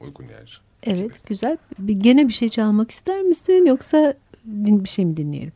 uygun 0.00 0.24
yer. 0.28 0.60
Evet, 0.82 1.26
güzel. 1.26 1.56
Bir, 1.78 1.96
gene 2.00 2.28
bir 2.28 2.32
şey 2.32 2.48
çalmak 2.48 2.90
ister 2.90 3.22
misin 3.22 3.66
yoksa 3.66 4.14
din, 4.46 4.84
bir 4.84 4.88
şey 4.88 5.04
mi 5.04 5.16
dinleyelim? 5.16 5.52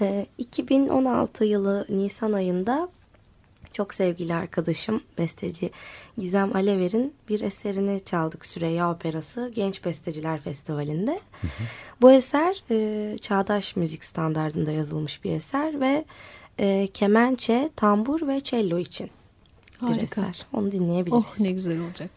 Ee, 0.00 0.26
2016 0.38 1.44
yılı 1.44 1.86
Nisan 1.88 2.32
ayında 2.32 2.88
çok 3.76 3.94
sevgili 3.94 4.34
arkadaşım 4.34 5.02
besteci 5.18 5.70
Gizem 6.18 6.56
Alever'in 6.56 7.14
bir 7.28 7.40
eserini 7.40 8.00
çaldık 8.04 8.46
Süreyya 8.46 8.90
Operası 8.90 9.52
Genç 9.54 9.84
Besteciler 9.84 10.40
Festivali'nde. 10.40 11.20
Bu 12.00 12.12
eser 12.12 12.62
e, 12.70 13.18
çağdaş 13.18 13.76
müzik 13.76 14.04
standartında 14.04 14.70
yazılmış 14.70 15.24
bir 15.24 15.32
eser 15.32 15.80
ve 15.80 16.04
e, 16.58 16.88
kemençe, 16.94 17.70
tambur 17.76 18.28
ve 18.28 18.40
cello 18.40 18.78
için 18.78 19.10
bir 19.82 19.86
Harika. 19.86 20.02
eser. 20.04 20.46
Onu 20.52 20.72
dinleyebiliriz. 20.72 21.24
Oh 21.26 21.40
ne 21.40 21.50
güzel 21.50 21.80
olacak. 21.80 22.10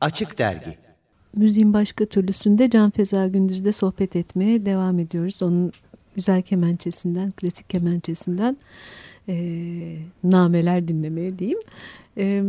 Açık 0.00 0.38
Dergi 0.38 0.78
Müziğin 1.36 1.72
başka 1.72 2.06
türlüsünde 2.06 2.70
Can 2.70 2.90
Feza 2.90 3.28
Gündüz'de 3.28 3.72
sohbet 3.72 4.16
etmeye 4.16 4.66
devam 4.66 4.98
ediyoruz. 4.98 5.42
Onun 5.42 5.72
güzel 6.14 6.42
kemençesinden, 6.42 7.30
klasik 7.30 7.70
kemençesinden 7.70 8.56
e, 9.28 9.34
nameler 10.24 10.88
dinlemeye 10.88 11.38
diyeyim. 11.38 11.58
E, 12.18 12.42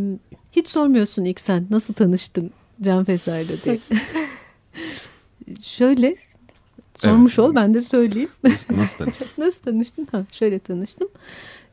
hiç 0.51 0.67
sormuyorsun 0.67 1.25
ilk 1.25 1.39
sen 1.39 1.65
nasıl 1.69 1.93
tanıştın 1.93 2.51
Can 2.81 3.03
Feza 3.03 3.39
ile 3.39 3.61
diye. 3.63 3.79
Şöyle 5.61 6.15
sormuş 6.95 7.39
Evet. 7.39 7.49
ol 7.49 7.55
ben 7.55 7.73
de 7.73 7.81
söyleyeyim. 7.81 8.29
Nasıl, 8.43 8.77
nasıl 8.77 8.97
tanıştın? 8.97 9.27
Nasıl 9.43 9.61
tanıştın? 9.61 10.07
Ha, 10.11 10.25
şöyle 10.31 10.59
tanıştım. 10.59 11.07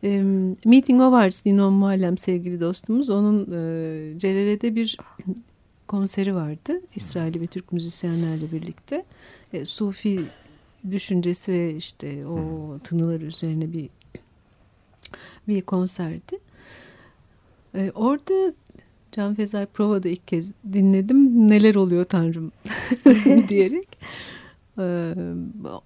E, 0.05 0.23
Meeting 0.65 1.01
of 1.01 1.15
Arts 1.15 1.43
Sinon 1.43 1.73
Muallem 1.73 2.19
sevgili 2.19 2.61
dostumuz. 2.61 3.11
Onun 3.11 3.43
e, 3.45 4.19
Cerere'de 4.19 4.75
bir 4.75 4.97
konseri 5.89 6.35
vardı. 6.35 6.81
İsraili 6.97 7.41
ve 7.41 7.47
Türk 7.47 7.73
müzisyenlerle 7.73 8.53
birlikte. 8.53 9.05
E, 9.53 9.67
Sufi 9.67 10.25
düşüncesi 10.91 11.53
ve 11.53 11.75
işte 11.75 12.27
o 12.27 12.39
tınılar 12.85 13.21
üzerine 13.21 13.73
bir 13.73 13.89
bir 15.49 15.63
konserdi. 15.63 16.39
E, 17.75 17.93
orada 17.95 18.55
Can 19.13 19.35
Fezay 19.35 19.67
Prova'da 19.67 20.09
ilk 20.09 20.29
kez 20.29 20.53
dinledim. 20.73 21.49
Neler 21.49 21.75
oluyor 21.75 22.05
Tanrım 22.05 22.53
diyerek. 23.49 23.99
Ee, 24.79 25.15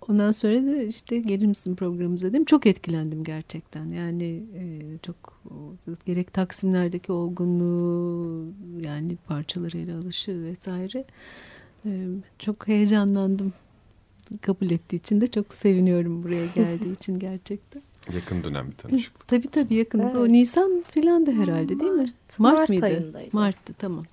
Ondan 0.09 0.33
sonra 0.33 0.67
da 0.67 0.83
işte 0.83 1.19
gelir 1.19 1.47
misin 1.47 1.75
programımıza 1.77 2.29
dedim. 2.29 2.45
Çok 2.45 2.67
etkilendim 2.67 3.25
gerçekten. 3.25 3.87
Yani 3.87 4.43
e, 4.57 4.63
çok 5.03 5.17
gerek 6.07 6.33
Taksimlerdeki 6.33 7.13
olgunluğu 7.13 8.47
yani 8.85 9.17
parçalarıyla 9.27 9.99
alışı 9.99 10.43
vesaire 10.45 11.05
e, 11.87 12.07
çok 12.39 12.69
heyecanlandım. 12.69 13.53
Kabul 14.41 14.71
ettiği 14.71 14.97
için 14.97 15.21
de 15.21 15.27
çok 15.27 15.55
seviniyorum 15.55 16.23
buraya 16.23 16.47
geldiği 16.47 16.93
için 16.97 17.19
gerçekten. 17.19 17.83
Yakın 18.15 18.45
dönem 18.45 18.71
bir 18.71 18.77
tanışıklık. 18.77 19.29
Tabii 19.29 19.49
tabii 19.49 19.75
yakın. 19.75 19.99
Evet. 19.99 20.17
O 20.17 20.29
Nisan 20.29 20.85
filandı 20.91 21.33
herhalde 21.33 21.81
değil 21.81 21.93
mi? 21.93 21.99
Mart, 21.99 22.39
Mart, 22.39 22.59
Mart 22.59 22.69
mıydı? 22.69 22.85
ayındaydı. 22.85 23.29
Mart'tı 23.33 23.73
tamam. 23.75 24.05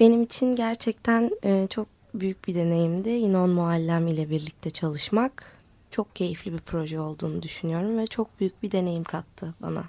Benim 0.00 0.22
için 0.22 0.56
gerçekten 0.56 1.30
e, 1.44 1.66
çok 1.70 1.86
büyük 2.20 2.48
bir 2.48 2.54
deneyimdi. 2.54 3.08
İnon 3.10 3.50
Muallem 3.50 4.06
ile 4.08 4.30
birlikte 4.30 4.70
çalışmak. 4.70 5.56
Çok 5.90 6.16
keyifli 6.16 6.52
bir 6.52 6.58
proje 6.58 7.00
olduğunu 7.00 7.42
düşünüyorum 7.42 7.98
ve 7.98 8.06
çok 8.06 8.40
büyük 8.40 8.62
bir 8.62 8.72
deneyim 8.72 9.04
kattı 9.04 9.54
bana 9.62 9.84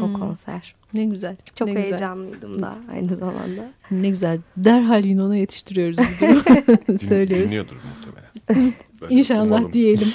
o 0.00 0.06
Hmm. 0.06 0.12
konser. 0.14 0.74
Ne 0.94 1.04
güzel. 1.04 1.36
Çok 1.54 1.68
ne 1.68 1.74
güzel. 1.74 1.86
heyecanlıydım 1.88 2.62
da 2.62 2.76
aynı 2.92 3.16
zamanda. 3.16 3.70
Ne 3.90 4.08
güzel. 4.08 4.40
Derhal 4.56 5.04
yine 5.04 5.22
ona 5.22 5.36
yetiştiriyoruz 5.36 5.98
bu 5.98 6.26
durumu. 6.26 6.42
Din- 6.88 6.96
Söylüyoruz. 7.06 7.48
Dinliyordur 7.50 7.76
muhtemelen. 7.76 8.72
Böyle 9.00 9.14
İnşallah 9.14 9.42
umalım. 9.46 9.72
diyelim. 9.72 10.08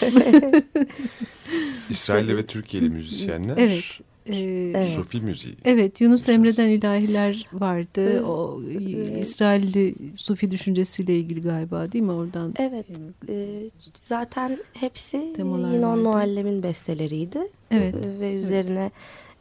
İsrailli 1.90 2.38
ve 2.38 2.46
Türkiye'li 2.46 2.90
müzisyenler. 2.90 3.58
Evet. 3.58 3.84
Evet. 4.26 4.88
Sufi 4.88 5.22
müziği. 5.22 5.56
Evet 5.66 6.02
Yunus 6.02 6.30
Emre'den 6.30 6.70
ilahiler 6.70 7.46
vardı. 7.54 8.10
Evet. 8.12 8.22
O 8.24 8.62
Evet. 8.72 9.22
İsrailli 9.22 9.96
Sufi 10.18 10.52
düşüncesiyle 10.52 11.16
ilgili 11.16 11.42
galiba 11.42 11.92
değil 11.92 12.04
mi 12.04 12.12
oradan? 12.12 12.54
Evet, 12.60 12.86
e, 13.30 13.60
zaten 14.02 14.58
hepsi 14.74 15.34
Temalar 15.36 15.74
İnon 15.74 15.90
vardı. 15.92 16.02
Muallem'in 16.02 16.64
besteleriydi. 16.64 17.40
Evet. 17.72 17.96
Ve 18.20 18.34
üzerine 18.34 18.92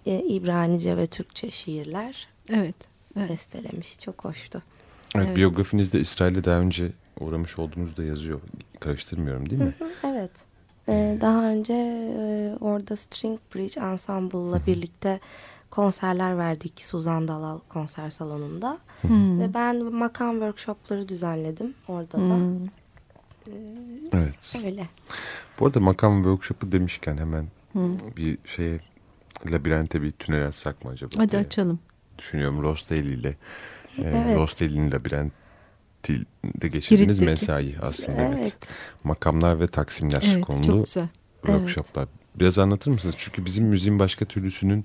e, 0.06 0.18
İbranice 0.20 0.96
ve 0.96 1.06
Türkçe 1.06 1.50
şiirler 1.50 2.28
Evet. 2.50 2.74
Evet. 3.16 3.30
bestelemiş. 3.30 3.98
Çok 4.00 4.24
hoştu. 4.24 4.62
Evet, 5.16 5.26
Evet. 5.26 5.36
biyografinizde 5.36 6.00
İsrail'e 6.00 6.44
daha 6.44 6.58
önce 6.60 6.92
uğramış 7.20 7.58
olduğunuz 7.58 7.96
da 7.96 8.04
yazıyor. 8.04 8.40
Karıştırmıyorum 8.80 9.50
değil 9.50 9.62
mi? 9.62 9.74
Evet. 10.06 10.30
E, 10.88 11.18
daha 11.20 11.44
önce 11.44 11.72
e, 12.18 12.56
orada 12.60 12.96
String 12.96 13.40
Bridge 13.54 13.80
Ensemble'la 13.80 14.60
birlikte 14.66 15.20
konserler 15.70 16.38
verdik 16.38 16.80
Suzan 16.84 17.28
Dalal 17.28 17.58
konser 17.68 18.10
salonunda. 18.10 18.78
Hmm. 19.00 19.40
Ve 19.40 19.54
ben 19.54 19.84
makam 19.84 20.32
workshopları 20.32 21.08
düzenledim 21.08 21.74
orada 21.88 22.18
da. 22.18 22.36
Hmm. 22.36 22.66
Evet. 24.12 24.56
Öyle. 24.64 24.86
Bu 25.60 25.66
arada 25.66 25.80
makam 25.80 26.16
workshop'u 26.22 26.72
demişken 26.72 27.16
hemen 27.16 27.46
Hmm. 27.72 27.98
bir 28.16 28.38
şeye 28.44 28.80
labirente 29.50 30.02
bir 30.02 30.10
tünel 30.10 30.46
açsak 30.48 30.84
mı 30.84 30.90
acaba? 30.90 31.14
Hadi 31.16 31.30
diye 31.30 31.42
açalım. 31.42 31.78
Düşünüyorum 32.18 32.62
Rosdale 32.62 33.00
ile. 33.00 33.28
E, 33.28 34.02
Evet. 34.02 34.36
Rosdale'in 34.38 34.90
labirentinde 36.10 36.68
geçirdiğiniz 36.68 37.18
Kiritteki. 37.18 37.30
mesai 37.30 37.74
aslında. 37.82 38.22
Evet. 38.22 38.38
Evet. 38.40 38.56
Makamlar 39.04 39.60
ve 39.60 39.66
taksimler 39.66 40.22
Evet 40.26 40.44
konulu 40.44 40.84
workshoplar. 41.40 42.08
Biraz 42.34 42.58
anlatır 42.58 42.90
mısınız? 42.90 43.14
Çünkü 43.18 43.44
bizim 43.44 43.64
müziğin 43.64 43.98
başka 43.98 44.24
türlüsünün 44.24 44.84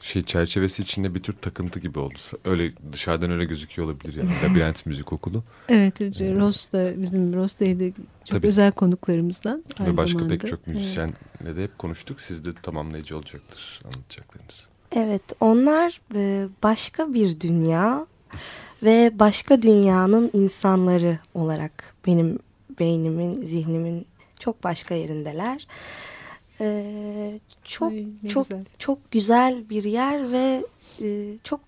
şey 0.00 0.22
çerçevesi 0.22 0.82
içinde 0.82 1.14
bir 1.14 1.22
tür 1.22 1.32
takıntı 1.32 1.80
gibi 1.80 1.98
oldu. 1.98 2.18
Öyle 2.44 2.72
dışarıdan 2.92 3.30
öyle 3.30 3.44
gözüküyor 3.44 3.88
olabilir 3.88 4.14
yani. 4.16 4.30
Labirent 4.44 4.86
Müzik 4.86 5.12
Okulu 5.12 5.44
Evet 5.68 6.00
Ross 6.00 6.72
da 6.72 7.02
bizim 7.02 7.34
Ross 7.34 7.60
Day'de 7.60 7.92
çok 8.24 8.28
Tabii. 8.28 8.46
özel 8.46 8.72
konuklarımızdan. 8.72 9.64
aynı 9.78 9.92
ve 9.92 9.96
başka 9.96 10.18
zamanda. 10.18 10.38
pek 10.38 10.50
çok 10.50 10.66
müzisyenle 10.66 11.56
de 11.56 11.62
hep 11.62 11.78
konuştuk. 11.78 12.20
Siz 12.20 12.44
de 12.44 12.54
tamamlayıcı 12.62 13.16
olacaktır 13.16 13.80
anlatacaklarınız. 13.84 14.66
Evet, 14.92 15.22
onlar 15.40 16.00
e, 16.14 16.48
başka 16.62 17.14
bir 17.14 17.40
dünya 17.40 18.06
ve 18.82 19.10
başka 19.18 19.62
dünyanın 19.62 20.30
insanları 20.32 21.18
olarak 21.34 21.94
benim 22.06 22.38
beynimin, 22.78 23.46
zihnimin 23.46 24.06
çok 24.38 24.64
başka 24.64 24.94
yerindeler. 24.94 25.66
E, 26.60 27.40
çok 27.64 27.92
Ay, 27.92 28.06
çok 28.28 28.44
güzel. 28.44 28.64
çok 28.78 29.10
güzel 29.10 29.70
bir 29.70 29.84
yer 29.84 30.32
ve 30.32 30.64
e, 31.02 31.38
çok 31.44 31.60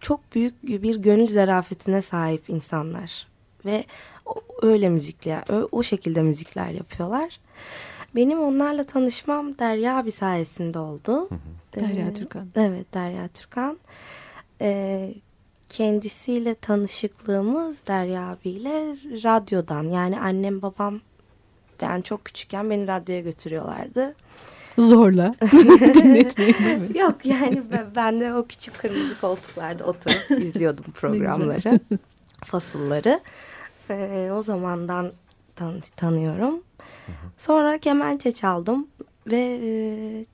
çok 0.00 0.34
büyük 0.34 0.62
bir 0.62 0.96
gönül 0.96 1.26
zarafetine 1.28 2.02
sahip 2.02 2.48
insanlar 2.48 3.26
ve 3.64 3.84
öyle 4.62 4.88
müzikler, 4.88 5.44
o 5.72 5.82
şekilde 5.82 6.22
müzikler 6.22 6.68
yapıyorlar. 6.70 7.40
Benim 8.14 8.40
onlarla 8.40 8.84
tanışmam 8.84 9.58
Derya 9.58 9.98
abi 9.98 10.10
sayesinde 10.10 10.78
oldu. 10.78 11.28
Derya 11.76 12.08
Ee, 12.08 12.14
Türkan. 12.14 12.48
Evet 12.56 12.94
Derya 12.94 13.28
Türkan. 13.28 13.78
Ee, 14.60 15.14
kendisiyle 15.72 16.54
tanışıklığımız 16.54 17.86
Derya 17.86 18.22
abiyle 18.28 18.96
radyodan 19.24 19.82
yani 19.82 20.20
annem 20.20 20.62
babam 20.62 21.00
ben 21.80 22.00
çok 22.00 22.24
küçükken 22.24 22.70
beni 22.70 22.86
radyoya 22.86 23.20
götürüyorlardı. 23.20 24.14
Zorla 24.78 25.34
dinletmeyin? 25.94 26.94
Yok 26.94 27.26
yani 27.26 27.62
ben, 27.72 27.86
ben 27.96 28.20
de 28.20 28.34
o 28.34 28.46
küçük 28.46 28.78
kırmızı 28.78 29.20
koltuklarda 29.20 29.84
oturup 29.84 30.30
izliyordum 30.42 30.84
programları, 30.94 31.80
fasılları. 32.44 33.20
Ee, 33.90 34.30
o 34.32 34.42
zamandan 34.42 35.12
tan- 35.56 35.80
tanıyorum. 35.96 36.62
Sonra 37.36 37.78
kemençe 37.78 38.32
çaldım. 38.32 38.86
ve 39.26 39.58
e, 39.62 39.70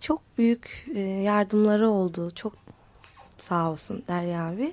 çok 0.01 0.21
büyük 0.39 0.87
e, 0.95 1.01
yardımları 1.01 1.89
oldu. 1.89 2.31
Çok 2.35 2.53
sağ 3.39 3.71
olsun 3.71 4.03
Derya 4.09 4.49
abi. 4.49 4.73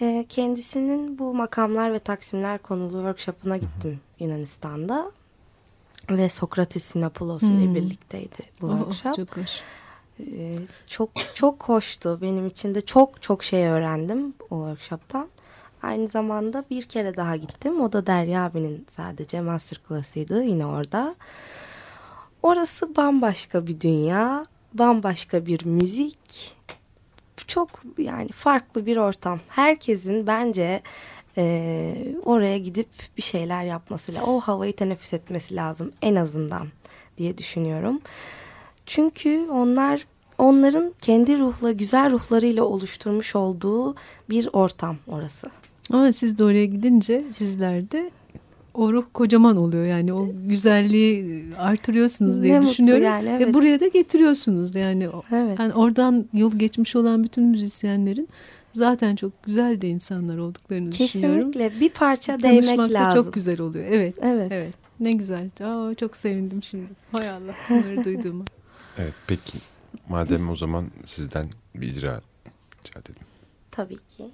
E, 0.00 0.26
kendisinin 0.28 1.18
bu 1.18 1.34
makamlar 1.34 1.92
ve 1.92 1.98
taksimler 1.98 2.58
konulu 2.58 2.90
workshop'ına 2.92 3.56
gittim 3.56 4.00
Yunanistan'da. 4.20 5.12
Ve 6.10 6.28
Sokrates 6.28 6.84
Sinopoulos 6.84 7.42
ile 7.42 7.64
Hmm. 7.64 7.74
birlikteydi 7.74 8.36
bu 8.60 8.66
Oh, 8.66 8.78
workshop. 8.78 9.14
çok 9.16 9.36
hoş. 9.36 9.60
Ee, 10.20 10.58
çok 10.86 11.10
çok 11.34 11.62
hoştu 11.68 12.18
benim 12.22 12.46
için 12.46 12.74
de 12.74 12.80
çok 12.80 13.22
çok 13.22 13.44
şey 13.44 13.66
öğrendim 13.66 14.34
o 14.50 14.66
workshop'tan. 14.68 15.28
Aynı 15.82 16.08
zamanda 16.08 16.64
bir 16.70 16.82
kere 16.82 17.16
daha 17.16 17.36
gittim. 17.36 17.80
O 17.80 17.92
da 17.92 18.06
Derya 18.06 18.44
abinin 18.44 18.86
sadece 18.90 19.40
master 19.40 19.80
class'ıydı 19.88 20.42
yine 20.42 20.66
orada. 20.66 21.14
Orası 22.42 22.96
bambaşka 22.96 23.66
bir 23.66 23.80
dünya, 23.80 24.44
bambaşka 24.74 25.46
bir 25.46 25.64
müzik. 25.64 26.56
Çok 27.46 27.70
yani 27.98 28.28
farklı 28.28 28.86
bir 28.86 28.96
ortam. 28.96 29.40
Herkesin 29.48 30.26
bence 30.26 30.82
e, 31.36 31.94
oraya 32.24 32.58
gidip 32.58 32.88
bir 33.16 33.22
şeyler 33.22 33.64
yapması, 33.64 34.14
la- 34.14 34.24
o 34.24 34.40
havayı 34.40 34.72
teneffüs 34.76 35.12
etmesi 35.14 35.56
lazım 35.56 35.92
en 36.02 36.14
azından 36.14 36.66
diye 37.18 37.38
düşünüyorum. 37.38 38.00
Çünkü 38.86 39.46
onlar 39.52 40.06
onların 40.38 40.94
kendi 41.00 41.38
ruhla 41.38 41.72
güzel 41.72 42.10
ruhlarıyla 42.10 42.64
oluşturmuş 42.64 43.36
olduğu 43.36 43.94
bir 44.30 44.48
ortam 44.52 44.96
orası. 45.08 45.46
Ama 45.92 46.12
siz 46.12 46.38
de 46.38 46.44
oraya 46.44 46.64
gidince 46.66 47.22
sizler 47.32 47.90
de 47.90 48.10
o 48.74 48.92
ruh 48.92 49.04
kocaman 49.14 49.56
oluyor. 49.56 49.84
Yani 49.84 50.12
o 50.12 50.28
güzelliği 50.46 51.44
artırıyorsunuz 51.58 52.42
diye 52.42 52.60
Ne 52.60 52.66
düşünüyorum. 52.66 53.04
yani, 53.04 53.26
Ve 53.26 53.42
evet. 53.44 53.54
buraya 53.54 53.80
da 53.80 53.88
getiriyorsunuz. 53.88 54.74
Yani, 54.74 55.08
Evet. 55.32 55.58
yani 55.58 55.72
oradan 55.72 56.26
yol 56.32 56.52
geçmiş 56.52 56.96
olan 56.96 57.24
bütün 57.24 57.44
müzisyenlerin 57.44 58.28
zaten 58.72 59.16
çok 59.16 59.42
güzel 59.42 59.80
de 59.80 59.88
insanlar 59.88 60.38
olduklarını 60.38 60.92
düşünüyorum. 60.92 61.52
Kesinlikle 61.52 61.80
bir 61.80 61.88
parça 61.90 62.42
değmek 62.42 62.64
Tanışmak 62.64 62.90
da 62.90 62.94
lazım. 62.94 63.22
çok 63.24 63.32
güzel 63.34 63.60
oluyor. 63.60 63.84
Evet. 63.88 64.14
Evet. 64.22 64.48
Evet. 64.52 64.74
Ne 65.00 65.12
güzel. 65.12 65.50
Aa, 65.64 65.94
çok 65.94 66.16
sevindim 66.16 66.62
şimdi. 66.62 66.86
Hay 67.12 67.30
Allah 67.30 67.54
bunları 67.70 68.04
duyduğuma. 68.04 68.44
Evet 68.98 69.12
peki 69.26 69.58
madem 70.08 70.50
o 70.50 70.56
zaman 70.56 70.84
sizden 71.04 71.48
bir 71.74 71.88
icra 71.88 72.20
rica 72.86 73.00
edelim. 73.00 73.22
Tabii 73.70 73.96
ki. 73.96 74.24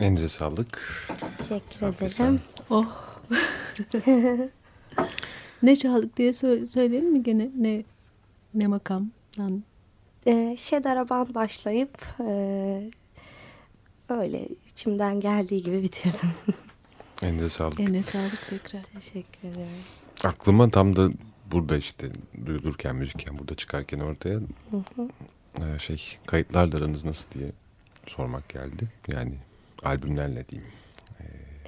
Elinize 0.00 0.28
sağlık. 0.28 0.82
Teşekkür 1.38 1.86
Afiyet 1.86 2.20
ederim. 2.20 2.40
Oh. 2.70 3.04
ne 5.62 5.76
çaldık 5.76 6.16
diye 6.16 6.30
sö- 6.30 6.66
söyleyelim 6.66 7.12
mi 7.12 7.22
gene? 7.22 7.50
Ne 7.56 7.84
ne 8.54 8.66
makamdan? 8.66 9.62
Ee, 10.26 10.56
Şedaraban 10.58 11.34
başlayıp 11.34 11.98
e, 12.20 12.90
öyle 14.08 14.48
içimden 14.66 15.20
geldiği 15.20 15.62
gibi 15.62 15.82
bitirdim. 15.82 16.30
Elinize 17.22 17.48
sağlık. 17.48 17.80
Eline 17.80 18.02
sağlık 18.02 18.46
tekrar. 18.50 18.82
Teşekkür 18.82 19.48
ederim. 19.48 19.68
Aklıma 20.24 20.70
tam 20.70 20.96
da 20.96 21.10
burada 21.52 21.76
işte 21.76 22.10
duyulurken 22.46 22.96
müzikken 22.96 23.38
burada 23.38 23.54
çıkarken 23.54 24.00
ortaya 24.00 24.40
e, 25.58 25.78
şey 25.78 26.18
kayıtlarla 26.26 26.76
aranız 26.76 27.04
nasıl 27.04 27.30
diye 27.30 27.48
sormak 28.06 28.48
geldi. 28.48 28.88
Yani 29.08 29.34
albümlerle 29.84 30.48
diyeyim. 30.48 30.70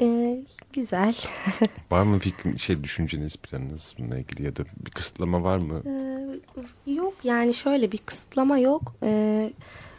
Ee, 0.01 0.43
güzel. 0.73 1.17
Var 1.91 2.03
mı 2.03 2.19
fikrin, 2.19 2.57
şey 2.57 2.85
düşünceniz, 2.85 3.37
planınız 3.37 3.95
bununla 3.99 4.19
ilgili 4.19 4.43
ya 4.43 4.57
da 4.57 4.65
bir 4.87 4.91
kısıtlama 4.91 5.43
var 5.43 5.59
mı? 5.59 5.83
Ee, 5.87 6.93
yok 6.93 7.15
yani 7.25 7.55
şöyle 7.55 7.93
bir 7.93 7.99
kısıtlama 7.99 8.59
yok. 8.59 8.95
Ee, 9.05 9.53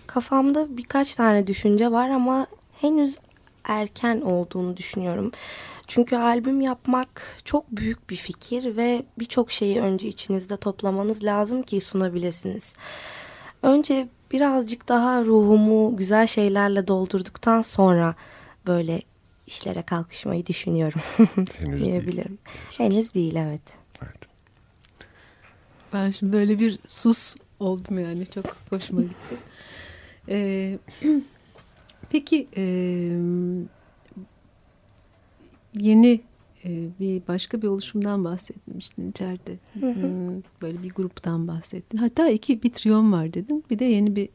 kafamda 0.08 0.78
birkaç 0.78 1.16
tane 1.16 1.48
düşünce 1.48 1.92
var 1.92 2.10
ama 2.10 2.48
henüz 2.82 3.18
erken 3.64 4.22
olduğunu 4.22 4.78
düşünüyorum. 4.78 5.32
Çünkü 5.88 6.16
albüm 6.16 6.62
yapmak 6.62 7.38
çok 7.46 7.72
büyük 7.72 8.10
bir 8.10 8.16
fikir 8.16 8.78
ve 8.78 9.04
birçok 9.20 9.52
şeyi 9.52 9.82
önce 9.82 10.08
içinizde 10.08 10.58
toplamanız 10.58 11.24
lazım 11.24 11.64
ki 11.64 11.82
sunabilirsiniz. 11.82 12.76
Önce 13.62 14.08
birazcık 14.32 14.88
daha 14.88 15.26
ruhumu 15.26 15.98
güzel 15.98 16.28
şeylerle 16.28 16.88
doldurduktan 16.88 17.62
sonra 17.62 18.16
böyle 18.68 19.02
işlere 19.48 19.82
kalkışmayı 19.82 20.46
düşünüyorum 20.46 21.02
Henüz 21.60 21.86
diyebilirim. 21.86 22.38
Henüz 22.78 23.14
değil 23.14 23.36
evet. 23.36 23.62
Evet. 24.04 24.22
Ben 25.94 26.10
şimdi 26.10 26.34
böyle 26.34 26.60
bir 26.60 26.80
sus 26.88 27.36
oldum 27.60 28.00
yani 28.00 28.26
çok 28.28 28.46
hoşuma 28.70 29.02
gitti. 29.02 29.36
Ee, 30.30 30.78
peki 32.10 32.48
e, 32.58 32.64
yeni 35.74 36.22
bir 37.00 37.22
başka 37.28 37.62
bir 37.62 37.68
oluşumdan 37.68 38.24
bahsetmiştin 38.24 39.12
içeride. 39.12 39.58
Hmm, 39.74 40.42
Böyle 40.62 40.84
bir 40.84 40.90
gruptan 40.90 41.48
bahsettin. 41.48 41.98
Hatta 41.98 42.30
iki 42.30 42.64
bir 42.64 42.72
triyon 42.72 43.12
var 43.12 43.34
dedin. 43.34 43.64
Bir 43.70 43.80
de 43.80 43.86
yeni 43.86 44.16
bir 44.16 44.30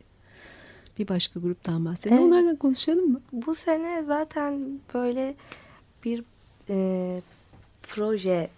bir 0.99 1.09
başka 1.09 1.41
gruptan 1.41 1.85
bahsettin. 1.85 2.17
Evet. 2.17 2.25
Onlardan 2.25 2.57
konuşalım 2.57 3.11
mı? 3.13 3.21
Bu 3.33 3.55
sene 3.55 4.03
zaten 4.05 4.81
böyle 4.95 5.35
bir 6.05 6.23
e, 6.69 7.21
proje 7.83 8.49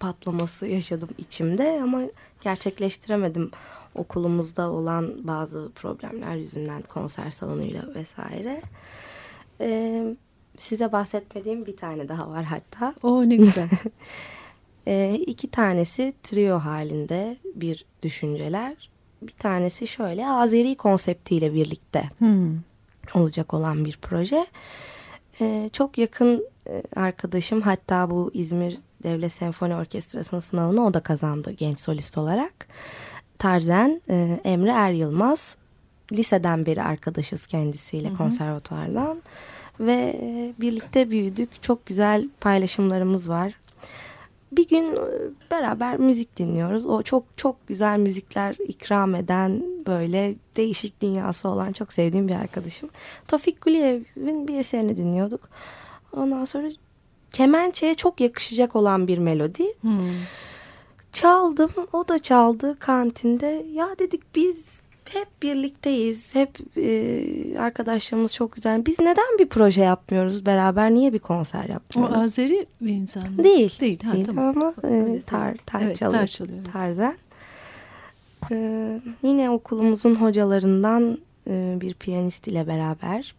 patlaması 0.00 0.66
yaşadım 0.66 1.08
içimde 1.18 1.80
ama 1.82 2.02
gerçekleştiremedim 2.40 3.50
okulumuzda 3.94 4.70
olan 4.70 5.26
bazı 5.26 5.70
problemler 5.74 6.36
yüzünden 6.36 6.82
konser 6.82 7.30
salonuyla 7.30 7.94
vesaire. 7.94 8.62
E, 9.60 10.02
size 10.60 10.92
bahsetmediğim 10.92 11.66
bir 11.66 11.76
tane 11.76 12.08
daha 12.08 12.30
var 12.30 12.44
hatta. 12.44 12.94
O 13.02 13.28
ne 13.28 13.36
güzel. 13.36 13.68
E, 14.86 15.18
iki 15.26 15.50
tanesi 15.50 16.12
trio 16.22 16.58
halinde 16.58 17.36
bir 17.54 17.84
düşünceler. 18.02 18.90
Bir 19.22 19.32
tanesi 19.32 19.86
şöyle 19.86 20.26
Azeri 20.28 20.74
konseptiyle 20.74 21.54
birlikte 21.54 22.10
Hmm. 22.18 22.58
olacak 23.14 23.54
olan 23.54 23.84
bir 23.84 23.98
proje. 24.02 24.46
Ee, 25.40 25.70
çok 25.72 25.98
yakın 25.98 26.46
e, 26.68 26.82
arkadaşım 26.96 27.60
hatta 27.60 28.10
bu 28.10 28.30
İzmir 28.34 28.78
Devlet 29.02 29.32
Senfoni 29.32 29.74
Orkestrası'nın 29.74 30.40
sınavını 30.40 30.86
o 30.86 30.94
da 30.94 31.00
kazandı 31.00 31.50
genç 31.50 31.80
solist 31.80 32.18
olarak. 32.18 32.68
Tarzen 33.38 34.00
e, 34.10 34.40
Emre 34.44 34.70
Er 34.70 34.92
Yılmaz. 34.92 35.56
Liseden 36.12 36.66
beri 36.66 36.82
arkadaşız 36.82 37.46
kendisiyle 37.46 38.14
konservatuvardan. 38.14 39.22
Ve 39.80 40.16
e, 40.22 40.52
birlikte 40.60 41.10
büyüdük. 41.10 41.62
Çok 41.62 41.86
güzel 41.86 42.28
paylaşımlarımız 42.40 43.28
var. 43.28 43.54
Bir 44.52 44.68
gün 44.68 44.96
e, 44.96 45.00
beraber 45.50 45.98
müzik 45.98 46.36
dinliyoruz. 46.36 46.86
O 46.86 47.02
çok 47.02 47.24
çok 47.36 47.66
güzel 47.66 47.98
müzikler 47.98 48.56
ikram 48.68 49.14
eden 49.14 49.62
böyle 49.86 50.34
değişik 50.56 51.02
dünyası 51.02 51.48
olan 51.48 51.72
çok 51.72 51.92
sevdiğim 51.92 52.28
bir 52.28 52.34
arkadaşım. 52.34 52.90
Tofik 53.28 53.60
Güliyev'in 53.60 54.48
bir 54.48 54.58
eserini 54.58 54.96
dinliyorduk. 54.96 55.48
Ondan 56.12 56.44
sonra 56.44 56.68
kemençeye 57.32 57.94
çok 57.94 58.20
yakışacak 58.20 58.76
olan 58.76 59.08
bir 59.08 59.18
melodi. 59.18 59.74
Hmm. 59.80 60.00
Çaldım, 61.12 61.70
o 61.92 62.08
da 62.08 62.18
çaldı 62.18 62.78
kantinde. 62.78 63.66
Ya 63.72 63.88
dedik 63.98 64.34
biz 64.34 64.79
hep 65.12 65.42
birlikteyiz, 65.42 66.34
hep 66.34 66.50
e, 66.76 67.58
arkadaşlarımız 67.58 68.34
çok 68.34 68.52
güzel. 68.52 68.86
Biz 68.86 68.98
neden 68.98 69.38
bir 69.38 69.46
proje 69.48 69.80
yapmıyoruz 69.82 70.46
beraber? 70.46 70.90
Niye 70.90 71.12
bir 71.12 71.18
konser 71.18 71.64
O 71.68 71.72
yapmıyoruz? 71.72 72.16
Azeri 72.24 72.66
bir 72.80 72.92
insan 72.92 73.32
mı? 73.32 73.44
Değil. 73.44 73.80
Değil. 73.80 74.02
Ha, 74.02 74.12
Değil 74.12 74.26
tamam. 74.26 74.56
ama 74.56 74.74
e, 74.94 75.20
tar, 75.26 75.54
tar 75.66 75.80
Evet, 75.82 75.96
çalıyor. 75.96 76.20
tar 76.20 76.26
çalıyor. 76.26 76.64
Tarzen. 76.72 77.16
Ee, 78.52 79.00
yine 79.22 79.50
okulumuzun 79.50 80.14
hocalarından 80.14 81.18
e, 81.46 81.76
bir 81.80 81.94
piyanist 81.94 82.48
ile 82.48 82.66
beraber 82.66 83.34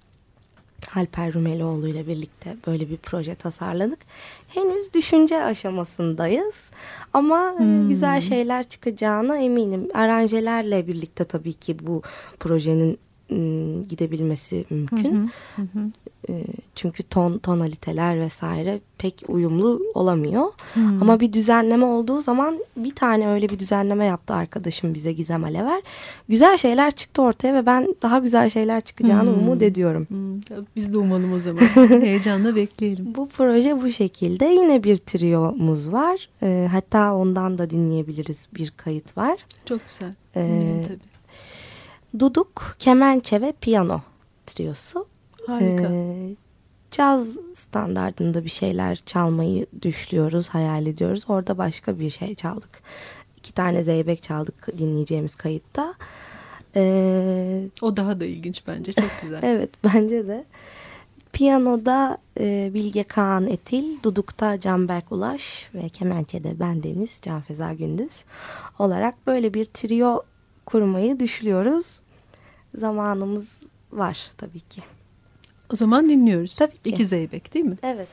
Alper 0.96 1.34
Rumelioğlu 1.34 1.88
ile 1.88 2.08
birlikte 2.08 2.56
böyle 2.68 2.90
bir 2.90 2.98
proje 2.98 3.36
tasarladık. 3.36 4.00
Henüz 4.48 4.94
düşünce 4.94 5.44
aşamasındayız 5.44 6.56
ama 7.14 7.56
e, 7.60 7.64
Hmm. 7.64 7.90
güzel 7.90 8.22
şeyler 8.22 8.64
çıkacağına 8.64 9.38
eminim. 9.38 9.88
Aranjelerle 9.94 10.88
birlikte 10.88 11.24
tabii 11.26 11.54
ki 11.54 11.78
bu 11.88 12.02
projenin 12.40 12.98
gidebilmesi 13.90 14.66
mümkün. 14.70 15.30
Hı 15.56 15.62
hı. 15.62 15.92
E, 16.30 16.44
çünkü 16.76 17.04
ton 17.04 17.38
tonaliteler 17.38 18.20
vesaire 18.20 18.80
pek 18.98 19.24
uyumlu 19.28 19.82
olamıyor. 19.94 20.46
Hmm. 20.74 21.02
Ama 21.02 21.20
bir 21.20 21.34
düzenleme 21.34 21.86
olduğu 21.86 22.22
zaman 22.22 22.60
bir 22.78 22.96
tane 22.96 23.28
öyle 23.28 23.50
bir 23.50 23.60
düzenleme 23.60 24.06
yaptı 24.06 24.34
arkadaşım 24.34 24.94
bize 24.94 25.12
Gizem 25.14 25.44
Alever. 25.44 25.82
Güzel 26.30 26.58
şeyler 26.58 26.92
çıktı 26.92 27.22
ortaya 27.22 27.54
ve 27.54 27.66
ben 27.66 27.96
daha 28.02 28.20
güzel 28.20 28.50
şeyler 28.50 28.82
çıkacağını 28.82 29.30
Hmm. 29.36 29.40
umut 29.42 29.62
ediyorum. 29.62 30.08
Tabii 30.50 30.66
Biz 30.76 30.94
de 30.94 30.98
umalım 30.98 31.34
o 31.34 31.40
zaman. 31.40 31.62
Heyecanla 32.02 32.56
bekleyelim. 32.56 33.16
Bu 33.16 33.30
proje 33.30 33.82
bu 33.82 33.90
şekilde. 33.90 34.46
Yine 34.46 34.84
bir 34.84 34.98
triyomuz 34.98 35.92
var. 35.92 36.30
Hatta 36.72 37.16
ondan 37.16 37.58
da 37.58 37.70
dinleyebiliriz 37.70 38.48
bir 38.56 38.74
kayıt 38.78 39.18
var. 39.18 39.46
Çok 39.66 39.80
güzel. 39.90 40.14
Ee, 40.36 40.84
tabii. 40.88 41.11
Duduk, 42.20 42.76
kemençe 42.80 43.42
ve 43.42 43.54
piyano 43.62 44.02
triyosu. 44.46 45.08
Harika. 45.48 45.94
Ee, 45.94 46.36
caz 46.92 47.28
standartında 47.56 48.44
bir 48.44 48.50
şeyler 48.50 48.96
çalmayı 48.96 49.66
düşlüyoruz, 49.82 50.50
hayal 50.50 50.86
ediyoruz. 50.86 51.24
Orada 51.28 51.58
başka 51.58 52.00
bir 52.00 52.10
şey 52.10 52.36
çaldık. 52.36 52.82
İki 53.38 53.54
tane 53.54 53.84
zeybek 53.84 54.22
çaldık 54.22 54.68
dinleyeceğimiz 54.78 55.36
kayıtta. 55.36 55.94
Ee, 56.76 57.64
o 57.82 57.98
daha 57.98 58.20
da 58.20 58.26
ilginç 58.26 58.64
bence. 58.68 58.94
Çok 58.94 59.12
güzel. 59.22 59.40
evet 59.44 59.70
bence 59.84 60.28
de. 60.28 60.46
Piyanoda 61.34 62.18
e, 62.40 62.72
Bilge 62.74 63.04
Kaan 63.04 63.48
Etil, 63.48 64.04
Duduk'ta 64.04 64.60
Canberk 64.60 65.12
Ulaş 65.12 65.70
ve 65.76 65.90
Kemençe'de 65.90 66.60
ben 66.60 66.84
Deniz, 66.84 67.20
Can 67.22 67.42
Feza 67.42 67.74
Gündüz 67.74 68.26
olarak 68.80 69.28
böyle 69.28 69.54
bir 69.54 69.66
trio 69.66 70.24
kurmayı 70.66 71.20
düşlüyoruz. 71.20 72.02
Zamanımız 72.76 73.48
var 73.92 74.32
tabii 74.38 74.60
ki. 74.60 74.82
O 75.74 75.76
zaman 75.76 76.10
dinliyoruz. 76.10 76.56
Tabii 76.56 76.72
ki. 76.78 76.90
İki 76.90 77.06
zeybek 77.06 77.54
değil 77.54 77.66
mi? 77.66 77.78
Evet. 77.84 78.08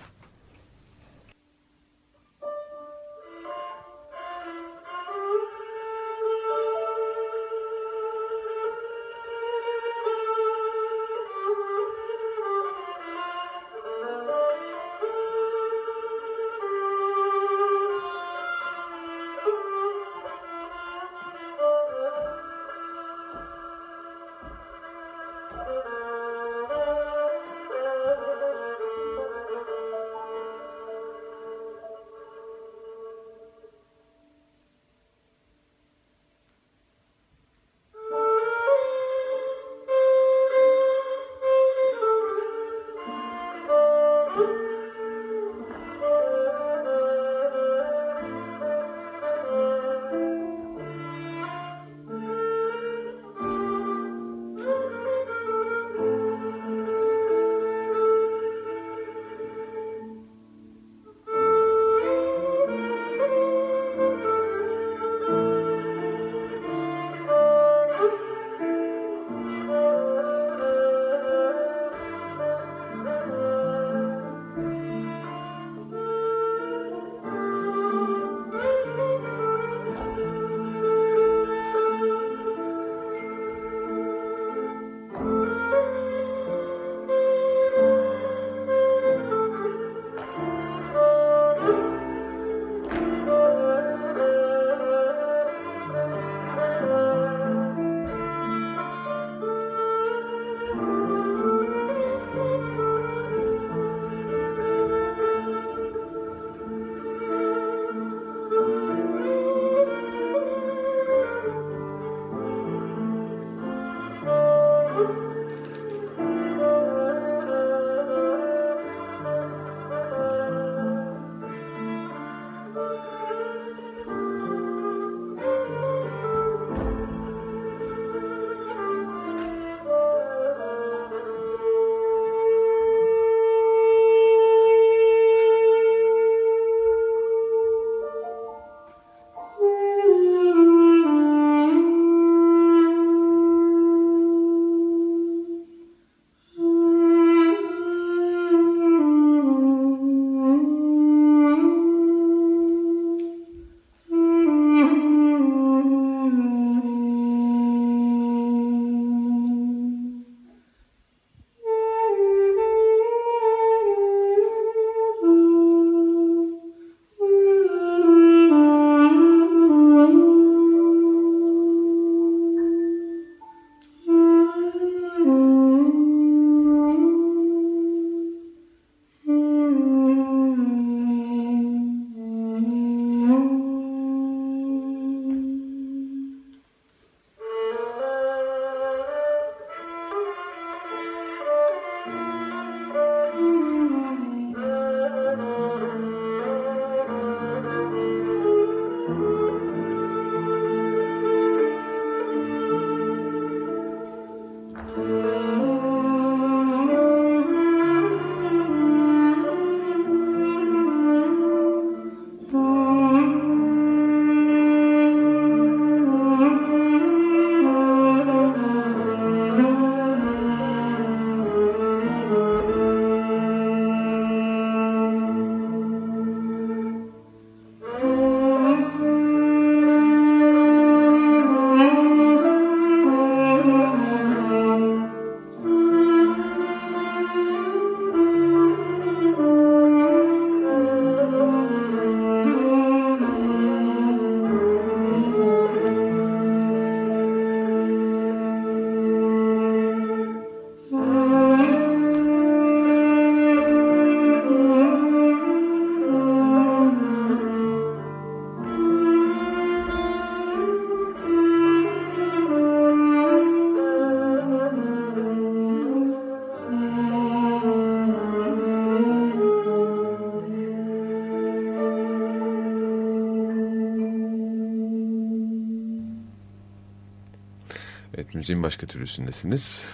Müziğin 278.48 278.62
başka 278.62 278.86
türlüsündesiniz. 278.86 279.84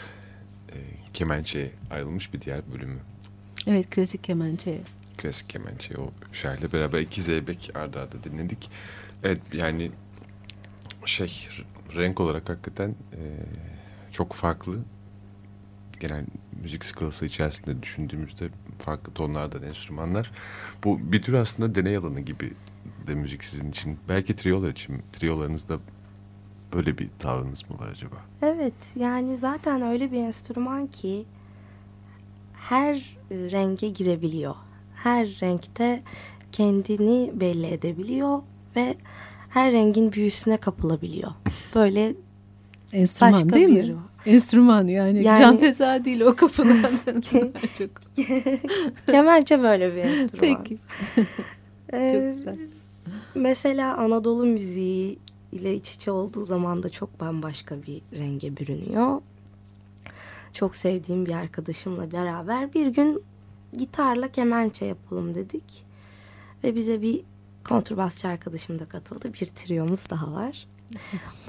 E, 0.69 0.77
kemençeye 1.15 1.71
ayrılmış 1.91 2.35
bir 2.35 2.41
diğer 2.41 2.61
bölümü. 2.73 2.99
Evet 3.67 3.91
klasik 3.91 4.25
kemençe. 4.25 4.81
Klasik 5.19 5.49
kemençe 5.49 5.99
o 5.99 6.13
şairle 6.33 6.73
beraber 6.73 7.01
iki 7.01 7.23
zeybek 7.23 7.71
arda 7.75 8.01
arda 8.01 8.25
dinledik. 8.25 8.71
Evet 9.23 9.41
yani 9.53 9.91
şey 11.05 11.49
renk 11.97 12.21
olarak 12.21 12.49
hakikaten 12.49 12.91
e, 12.91 13.21
çok 14.13 14.33
farklı. 14.33 14.79
Genel 16.01 16.25
müzik 16.63 16.85
skalası 16.85 17.27
içerisinde 17.27 17.83
düşündüğümüzde 17.83 18.49
farklı 18.79 19.13
tonlardan 19.13 19.63
enstrümanlar. 19.63 20.31
Bu 20.85 21.13
bir 21.13 21.23
tür 21.23 21.33
aslında 21.33 21.75
deney 21.75 21.97
alanı 21.97 22.21
gibi 22.21 22.53
de 23.07 23.15
müzik 23.15 23.45
sizin 23.45 23.71
için. 23.71 23.99
Belki 24.09 24.37
triolar 24.37 24.69
için. 24.69 25.03
Triolarınızda 25.13 25.79
böyle 26.75 26.99
bir 26.99 27.09
tavrınız 27.19 27.71
mı 27.71 27.79
var 27.79 27.89
acaba? 27.89 28.17
Evet 28.43 28.75
yani 28.97 29.37
zaten 29.37 29.83
öyle 29.83 30.13
bir 30.13 30.19
enstrüman 30.19 30.87
ki 30.87 31.25
her 32.53 32.95
e, 33.31 33.35
renge 33.35 33.89
girebiliyor. 33.89 34.55
Her 34.95 35.27
renkte 35.43 36.03
kendini 36.53 37.31
belli 37.35 37.67
edebiliyor 37.67 38.43
ve 38.77 38.95
her 39.51 39.73
rengin 39.73 40.13
büyüsüne 40.13 40.57
kapılabiliyor. 40.57 41.33
Böyle 41.75 42.15
Enstrüman 42.93 43.33
başka 43.33 43.49
değil 43.57 43.69
bir 43.69 43.91
mi? 43.91 43.97
Enstrüman 44.27 44.87
yani. 44.87 45.23
Yani- 45.23 45.41
Can 45.41 45.57
Feza 45.57 46.05
değil 46.05 46.21
o 46.21 46.35
kapıdan. 46.37 46.77
Çok 47.79 47.91
kemençe 49.07 49.63
böyle 49.63 49.95
bir 49.95 50.01
enstrüman. 50.01 50.65
peki. 50.65 50.79
Ee, 51.93 52.13
Çok 52.15 52.23
güzel. 52.33 52.69
Mesela 53.35 53.97
Anadolu 53.97 54.47
müziği 54.47 55.19
ile 55.55 55.75
iç 55.75 55.95
içe 55.95 56.11
olduğu 56.11 56.45
zaman 56.45 56.83
da 56.83 56.89
çok 56.89 57.21
bambaşka 57.21 57.83
bir 57.83 58.03
renge 58.13 58.57
bürünüyor. 58.57 59.21
Çok 60.53 60.77
sevdiğim 60.77 61.27
bir 61.27 61.35
arkadaşımla 61.35 62.13
beraber 62.13 62.75
bir 62.75 62.87
gün 62.87 63.23
gitarla 63.77 64.33
kemençe 64.33 64.85
yapalım 64.85 65.35
dedik. 65.35 65.85
Ve 66.65 66.75
bize 66.75 67.03
bir 67.03 67.23
kontrbasçı 67.65 68.29
arkadaşım 68.29 68.79
da 68.79 68.85
katıldı. 68.85 69.33
Bir 69.33 69.47
triyomuz 69.47 70.11
daha 70.11 70.33
var. 70.33 70.67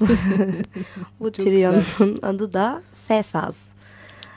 Bu 1.20 1.32
triyonun 1.32 2.18
adı 2.22 2.52
da 2.52 2.82
Sesaz. 2.94 3.56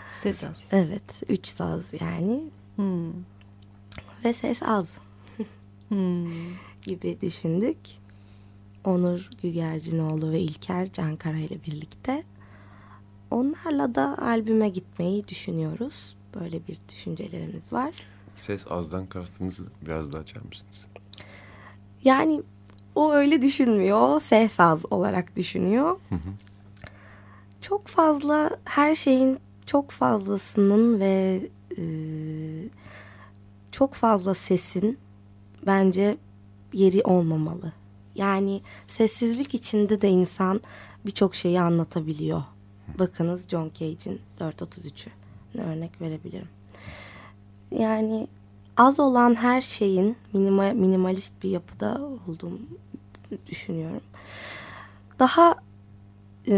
Ses 0.06 0.44
az. 0.44 0.64
Evet, 0.72 1.24
üç 1.30 1.48
saz 1.48 1.82
yani. 2.00 2.44
Hmm. 2.76 3.12
Ve 4.26 4.34
ses 4.34 4.64
az. 4.64 4.88
Hmm. 5.90 6.28
gibi 6.82 7.18
düşündük. 7.22 7.78
Onur 8.84 9.30
Gügercinoğlu 9.42 10.32
ve 10.32 10.40
İlker 10.40 10.92
Cankara 10.92 11.38
ile 11.38 11.64
birlikte. 11.68 12.24
Onlarla 13.32 13.96
da 13.96 14.18
albüme 14.22 14.70
gitmeyi 14.70 15.28
düşünüyoruz. 15.28 16.16
Böyle 16.36 16.68
bir 16.68 16.78
düşüncelerimiz 16.90 17.74
var. 17.74 17.94
Ses 18.36 18.72
azdan 18.72 19.06
kastınızı 19.06 19.64
biraz 19.82 20.14
daha 20.14 20.22
açar 20.22 20.42
mısınız? 20.42 20.86
Yani 22.04 22.42
o 22.96 23.14
öyle 23.14 23.42
düşünmüyor. 23.42 24.00
o 24.10 24.20
Ses 24.20 24.60
az 24.60 24.86
olarak 24.92 25.36
düşünüyor. 25.36 26.00
Çok 27.62 27.88
fazla 27.88 28.50
her 28.66 28.96
şeyin 28.96 29.40
çok 29.66 29.92
fazlasının 29.92 31.00
ve 31.00 31.42
e, 31.78 31.84
çok 33.72 33.94
fazla 33.94 34.34
sesin 34.34 34.98
bence 35.66 36.18
yeri 36.74 37.04
olmamalı. 37.04 37.74
Yani 38.20 38.62
sessizlik 38.88 39.54
içinde 39.54 40.02
de 40.02 40.10
insan 40.10 40.62
birçok 41.06 41.36
şeyi 41.36 41.62
anlatabiliyor. 41.62 42.44
Bakınız 43.00 43.50
John 43.50 43.72
Cage'in 43.74 44.22
433'ü 44.40 45.10
örnek 45.62 46.02
verebilirim. 46.02 46.48
Yani 47.72 48.28
az 48.78 49.00
olan 49.00 49.36
her 49.36 49.62
şeyin 49.62 50.18
minima, 50.34 50.74
minimalist 50.74 51.44
bir 51.44 51.50
yapıda 51.50 52.02
olduğunu 52.28 52.60
düşünüyorum. 53.48 54.02
Daha 55.20 55.56
e, 56.48 56.56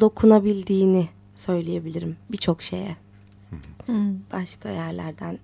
dokunabildiğini 0.00 1.08
söyleyebilirim 1.34 2.16
birçok 2.30 2.62
şeye. 2.62 2.96
Başka 4.32 4.68
yerlerden 4.68 5.38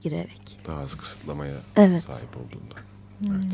girerek. 0.00 0.60
Daha 0.66 0.80
az 0.80 0.96
kısıtlamaya 0.96 1.56
Evet. 1.76 2.02
sahip 2.02 2.36
olduğundan. 2.36 2.89
Evet. 3.26 3.52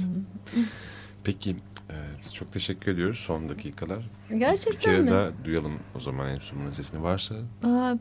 Peki 1.25 1.51
e, 1.91 1.95
biz 2.25 2.35
çok 2.35 2.53
teşekkür 2.53 2.93
ediyoruz 2.93 3.19
son 3.19 3.49
dakikalar. 3.49 4.11
Bir 4.31 4.37
Gerçekten 4.37 4.81
kere 4.81 5.01
mi? 5.01 5.11
daha 5.11 5.31
duyalım 5.45 5.73
o 5.97 6.01
zaman 6.01 6.29
enstrümanın 6.29 6.73
sesini 6.73 7.03
varsa. 7.03 7.35
Aa, 7.65 7.95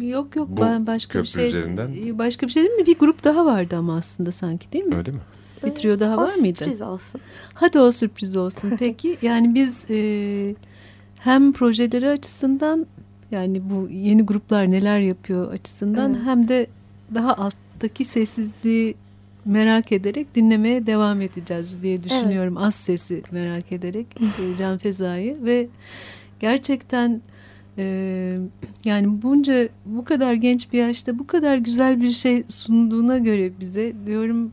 yok 0.00 0.36
yok 0.36 0.48
Bu 0.50 0.60
ben 0.60 0.86
başka 0.86 1.22
bir 1.22 1.26
şey 1.26 1.48
üzerinden- 1.48 2.18
başka 2.18 2.46
bir 2.46 2.52
şey 2.52 2.62
değil 2.64 2.74
mi? 2.74 2.86
Bir 2.86 2.98
grup 2.98 3.24
daha 3.24 3.46
vardı 3.46 3.76
ama 3.76 3.96
aslında 3.96 4.32
sanki 4.32 4.72
değil 4.72 4.84
mi? 4.84 4.94
Öyle 4.96 5.10
mi? 5.10 5.20
Bir 5.64 5.74
trio 5.74 6.00
daha 6.00 6.14
o 6.16 6.20
var 6.20 6.34
mıydı? 6.34 6.58
sürpriz 6.58 6.82
olsun. 6.82 7.20
Hadi 7.54 7.78
o 7.78 7.92
sürpriz 7.92 8.36
olsun. 8.36 8.72
Peki 8.78 9.16
yani 9.22 9.54
biz 9.54 9.86
e, 9.90 10.54
hem 11.18 11.52
projeleri 11.52 12.08
açısından 12.08 12.86
yani 13.30 13.70
bu 13.70 13.88
yeni 13.90 14.22
gruplar 14.22 14.70
neler 14.70 14.98
yapıyor 14.98 15.52
açısından 15.52 16.14
Evet. 16.14 16.22
hem 16.24 16.48
de 16.48 16.66
daha 17.14 17.34
alttaki 17.34 18.04
sessizliği 18.04 18.94
merak 19.44 19.92
ederek 19.92 20.34
dinlemeye 20.34 20.86
devam 20.86 21.20
edeceğiz 21.20 21.82
diye 21.82 22.02
düşünüyorum. 22.02 22.56
Az 22.56 22.74
sesi 22.74 23.22
merak 23.30 23.72
ederek 23.72 24.06
e, 24.20 24.56
Can 24.58 24.78
Feza'yı 24.78 25.44
ve 25.44 25.68
gerçekten 26.40 27.22
e, 27.78 28.38
yani 28.84 29.22
bunca 29.22 29.68
bu 29.86 30.04
kadar 30.04 30.32
genç 30.32 30.72
bir 30.72 30.78
yaşta 30.78 31.18
bu 31.18 31.26
kadar 31.26 31.56
güzel 31.56 32.00
bir 32.00 32.10
şey 32.10 32.42
sunduğuna 32.48 33.18
göre 33.18 33.50
bize 33.60 33.92
diyorum 34.06 34.52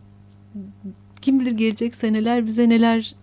kim 1.21 1.39
bilir 1.39 1.51
gelecek 1.51 1.95
seneler 1.95 2.45
bize 2.45 2.69
neler 2.69 3.15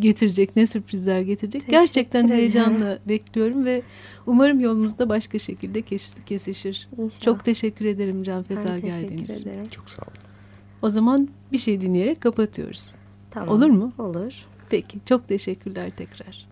getirecek, 0.00 0.56
ne 0.56 0.66
sürprizler 0.66 1.20
getirecek. 1.20 1.60
Teşekkür 1.60 1.80
Gerçekten 1.80 2.24
ederim. 2.24 2.38
heyecanla 2.38 2.98
bekliyorum 3.08 3.64
ve 3.64 3.82
umarım 4.26 4.60
yolumuzda 4.60 5.08
başka 5.08 5.38
şekilde 5.38 5.82
kes, 5.82 6.16
kesişir. 6.26 6.88
İnşallah. 6.98 7.20
Çok 7.20 7.44
teşekkür 7.44 7.84
ederim 7.84 8.22
Can 8.22 8.42
Feza 8.42 8.78
geldiğiniz 8.78 9.30
için. 9.30 9.50
ederim. 9.50 9.64
Çok 9.70 9.90
sağ 9.90 10.02
olun. 10.02 10.21
O 10.82 10.90
zaman 10.90 11.28
bir 11.52 11.58
şey 11.58 11.80
dinleyerek 11.80 12.20
kapatıyoruz. 12.20 12.92
Tamam. 13.30 13.48
Olur 13.56 13.70
mu? 13.70 13.92
Olur. 13.98 14.34
Peki, 14.70 14.98
çok 15.06 15.28
teşekkürler 15.28 15.90
tekrar. 15.96 16.51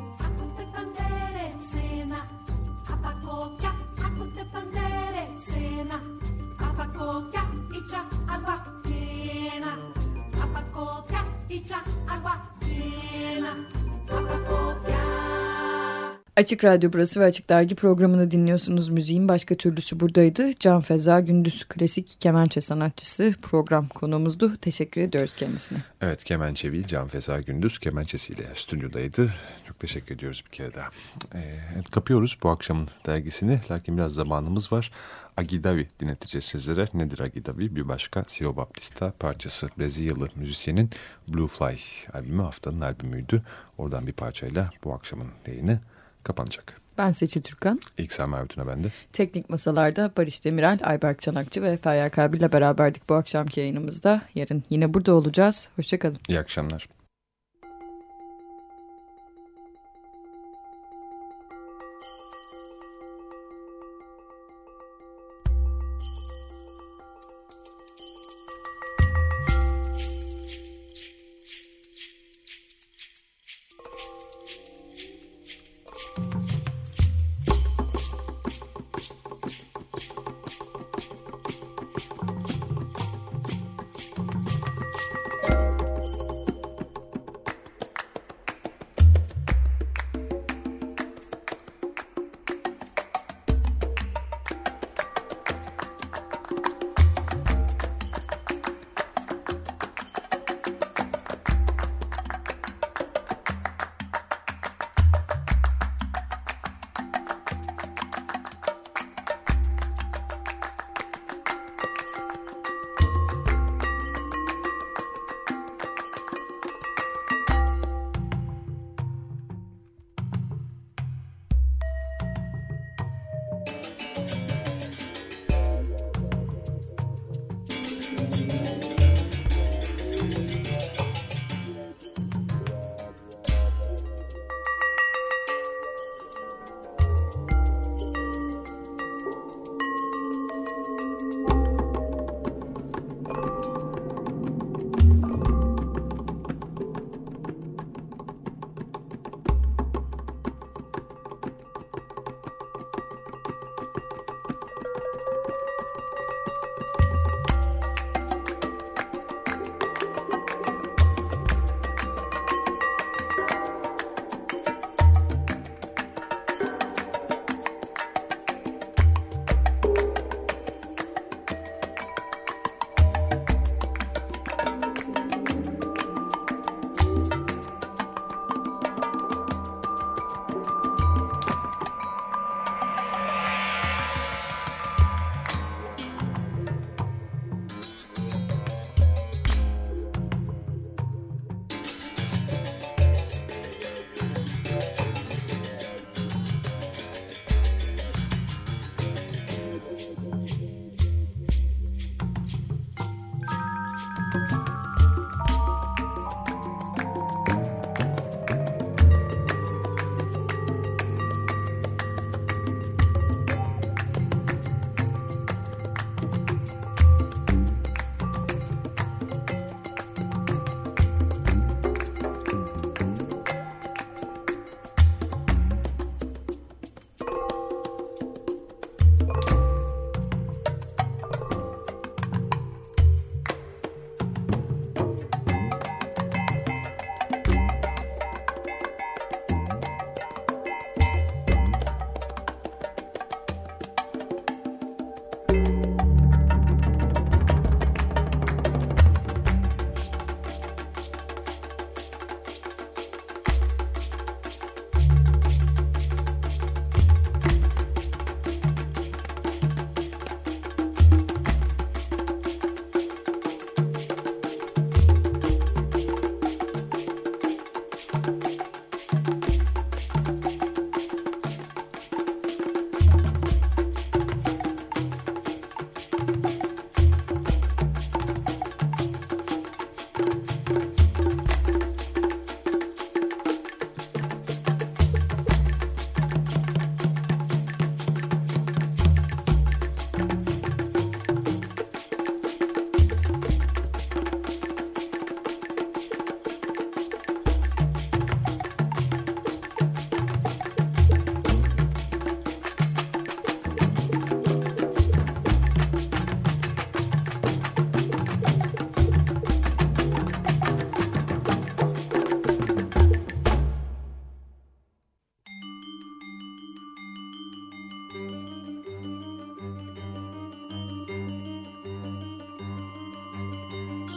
Açık 16.51 16.63
Radyo 16.63 16.93
burası 16.93 17.19
ve 17.19 17.25
Açık 17.25 17.49
Dergi 17.49 17.75
programını 17.75 18.31
dinliyorsunuz. 18.31 18.89
Müziğin 18.89 19.27
başka 19.27 19.55
türlüsü 19.55 19.99
buradaydı. 19.99 20.53
Can 20.59 20.81
Feza 20.81 21.19
Gündüz 21.19 21.63
klasik 21.63 22.21
kemençe 22.21 22.61
sanatçısı 22.61 23.33
program 23.41 23.87
konuğumuzdu. 23.87 24.57
Teşekkür 24.57 25.01
ediyoruz 25.01 25.33
kendisine. 25.33 25.77
Evet 26.01 26.23
Kemençevi 26.23 26.87
Can 26.87 27.07
Feza 27.07 27.41
Gündüz 27.41 27.79
kemençesiyle 27.79 28.43
stüdyodaydı. 28.55 29.33
Çok 29.67 29.79
teşekkür 29.79 30.15
ediyoruz 30.15 30.43
bir 30.45 30.51
kere 30.51 30.73
daha. 30.73 30.89
Ee, 31.35 31.39
evet, 31.75 31.91
kapıyoruz 31.91 32.37
bu 32.43 32.49
akşamın 32.49 32.87
dergisini. 33.05 33.59
Lakin 33.71 33.97
biraz 33.97 34.13
zamanımız 34.13 34.71
var. 34.71 34.91
Agidavi 35.37 35.87
dinleteceğiz 35.99 36.45
sizlere. 36.45 36.87
Nedir 36.93 37.19
Agidavi? 37.19 37.75
Bir 37.75 37.87
başka 37.87 38.23
Sio 38.27 38.55
Baptista 38.55 39.13
parçası. 39.19 39.69
Brezilyalı 39.79 40.29
müzisyenin 40.35 40.89
Blue 41.27 41.47
Fly 41.47 41.77
albümü 42.13 42.41
haftanın 42.41 42.81
albümüydü. 42.81 43.41
Oradan 43.77 44.07
bir 44.07 44.13
parçayla 44.13 44.69
bu 44.83 44.93
akşamın 44.93 45.27
yayını 45.47 45.79
kapanacak. 46.23 46.81
Ben 46.97 47.11
Seçil 47.11 47.41
Türkan. 47.41 47.79
İlk 47.97 48.13
Selma 48.13 48.37
Ertuğ'a 48.37 48.67
bende. 48.67 48.91
Teknik 49.13 49.49
Masalar'da 49.49 50.11
Barış 50.17 50.45
Demirel, 50.45 50.79
Ayberk 50.83 51.19
Çanakçı 51.19 51.61
ve 51.61 51.77
Feryal 51.77 52.09
Kabil 52.09 52.37
ile 52.37 52.51
beraberdik 52.51 53.09
bu 53.09 53.15
akşamki 53.15 53.59
yayınımızda. 53.59 54.21
Yarın 54.35 54.63
yine 54.69 54.93
burada 54.93 55.13
olacağız. 55.13 55.69
Hoşçakalın. 55.75 56.17
İyi 56.27 56.39
akşamlar. 56.39 56.87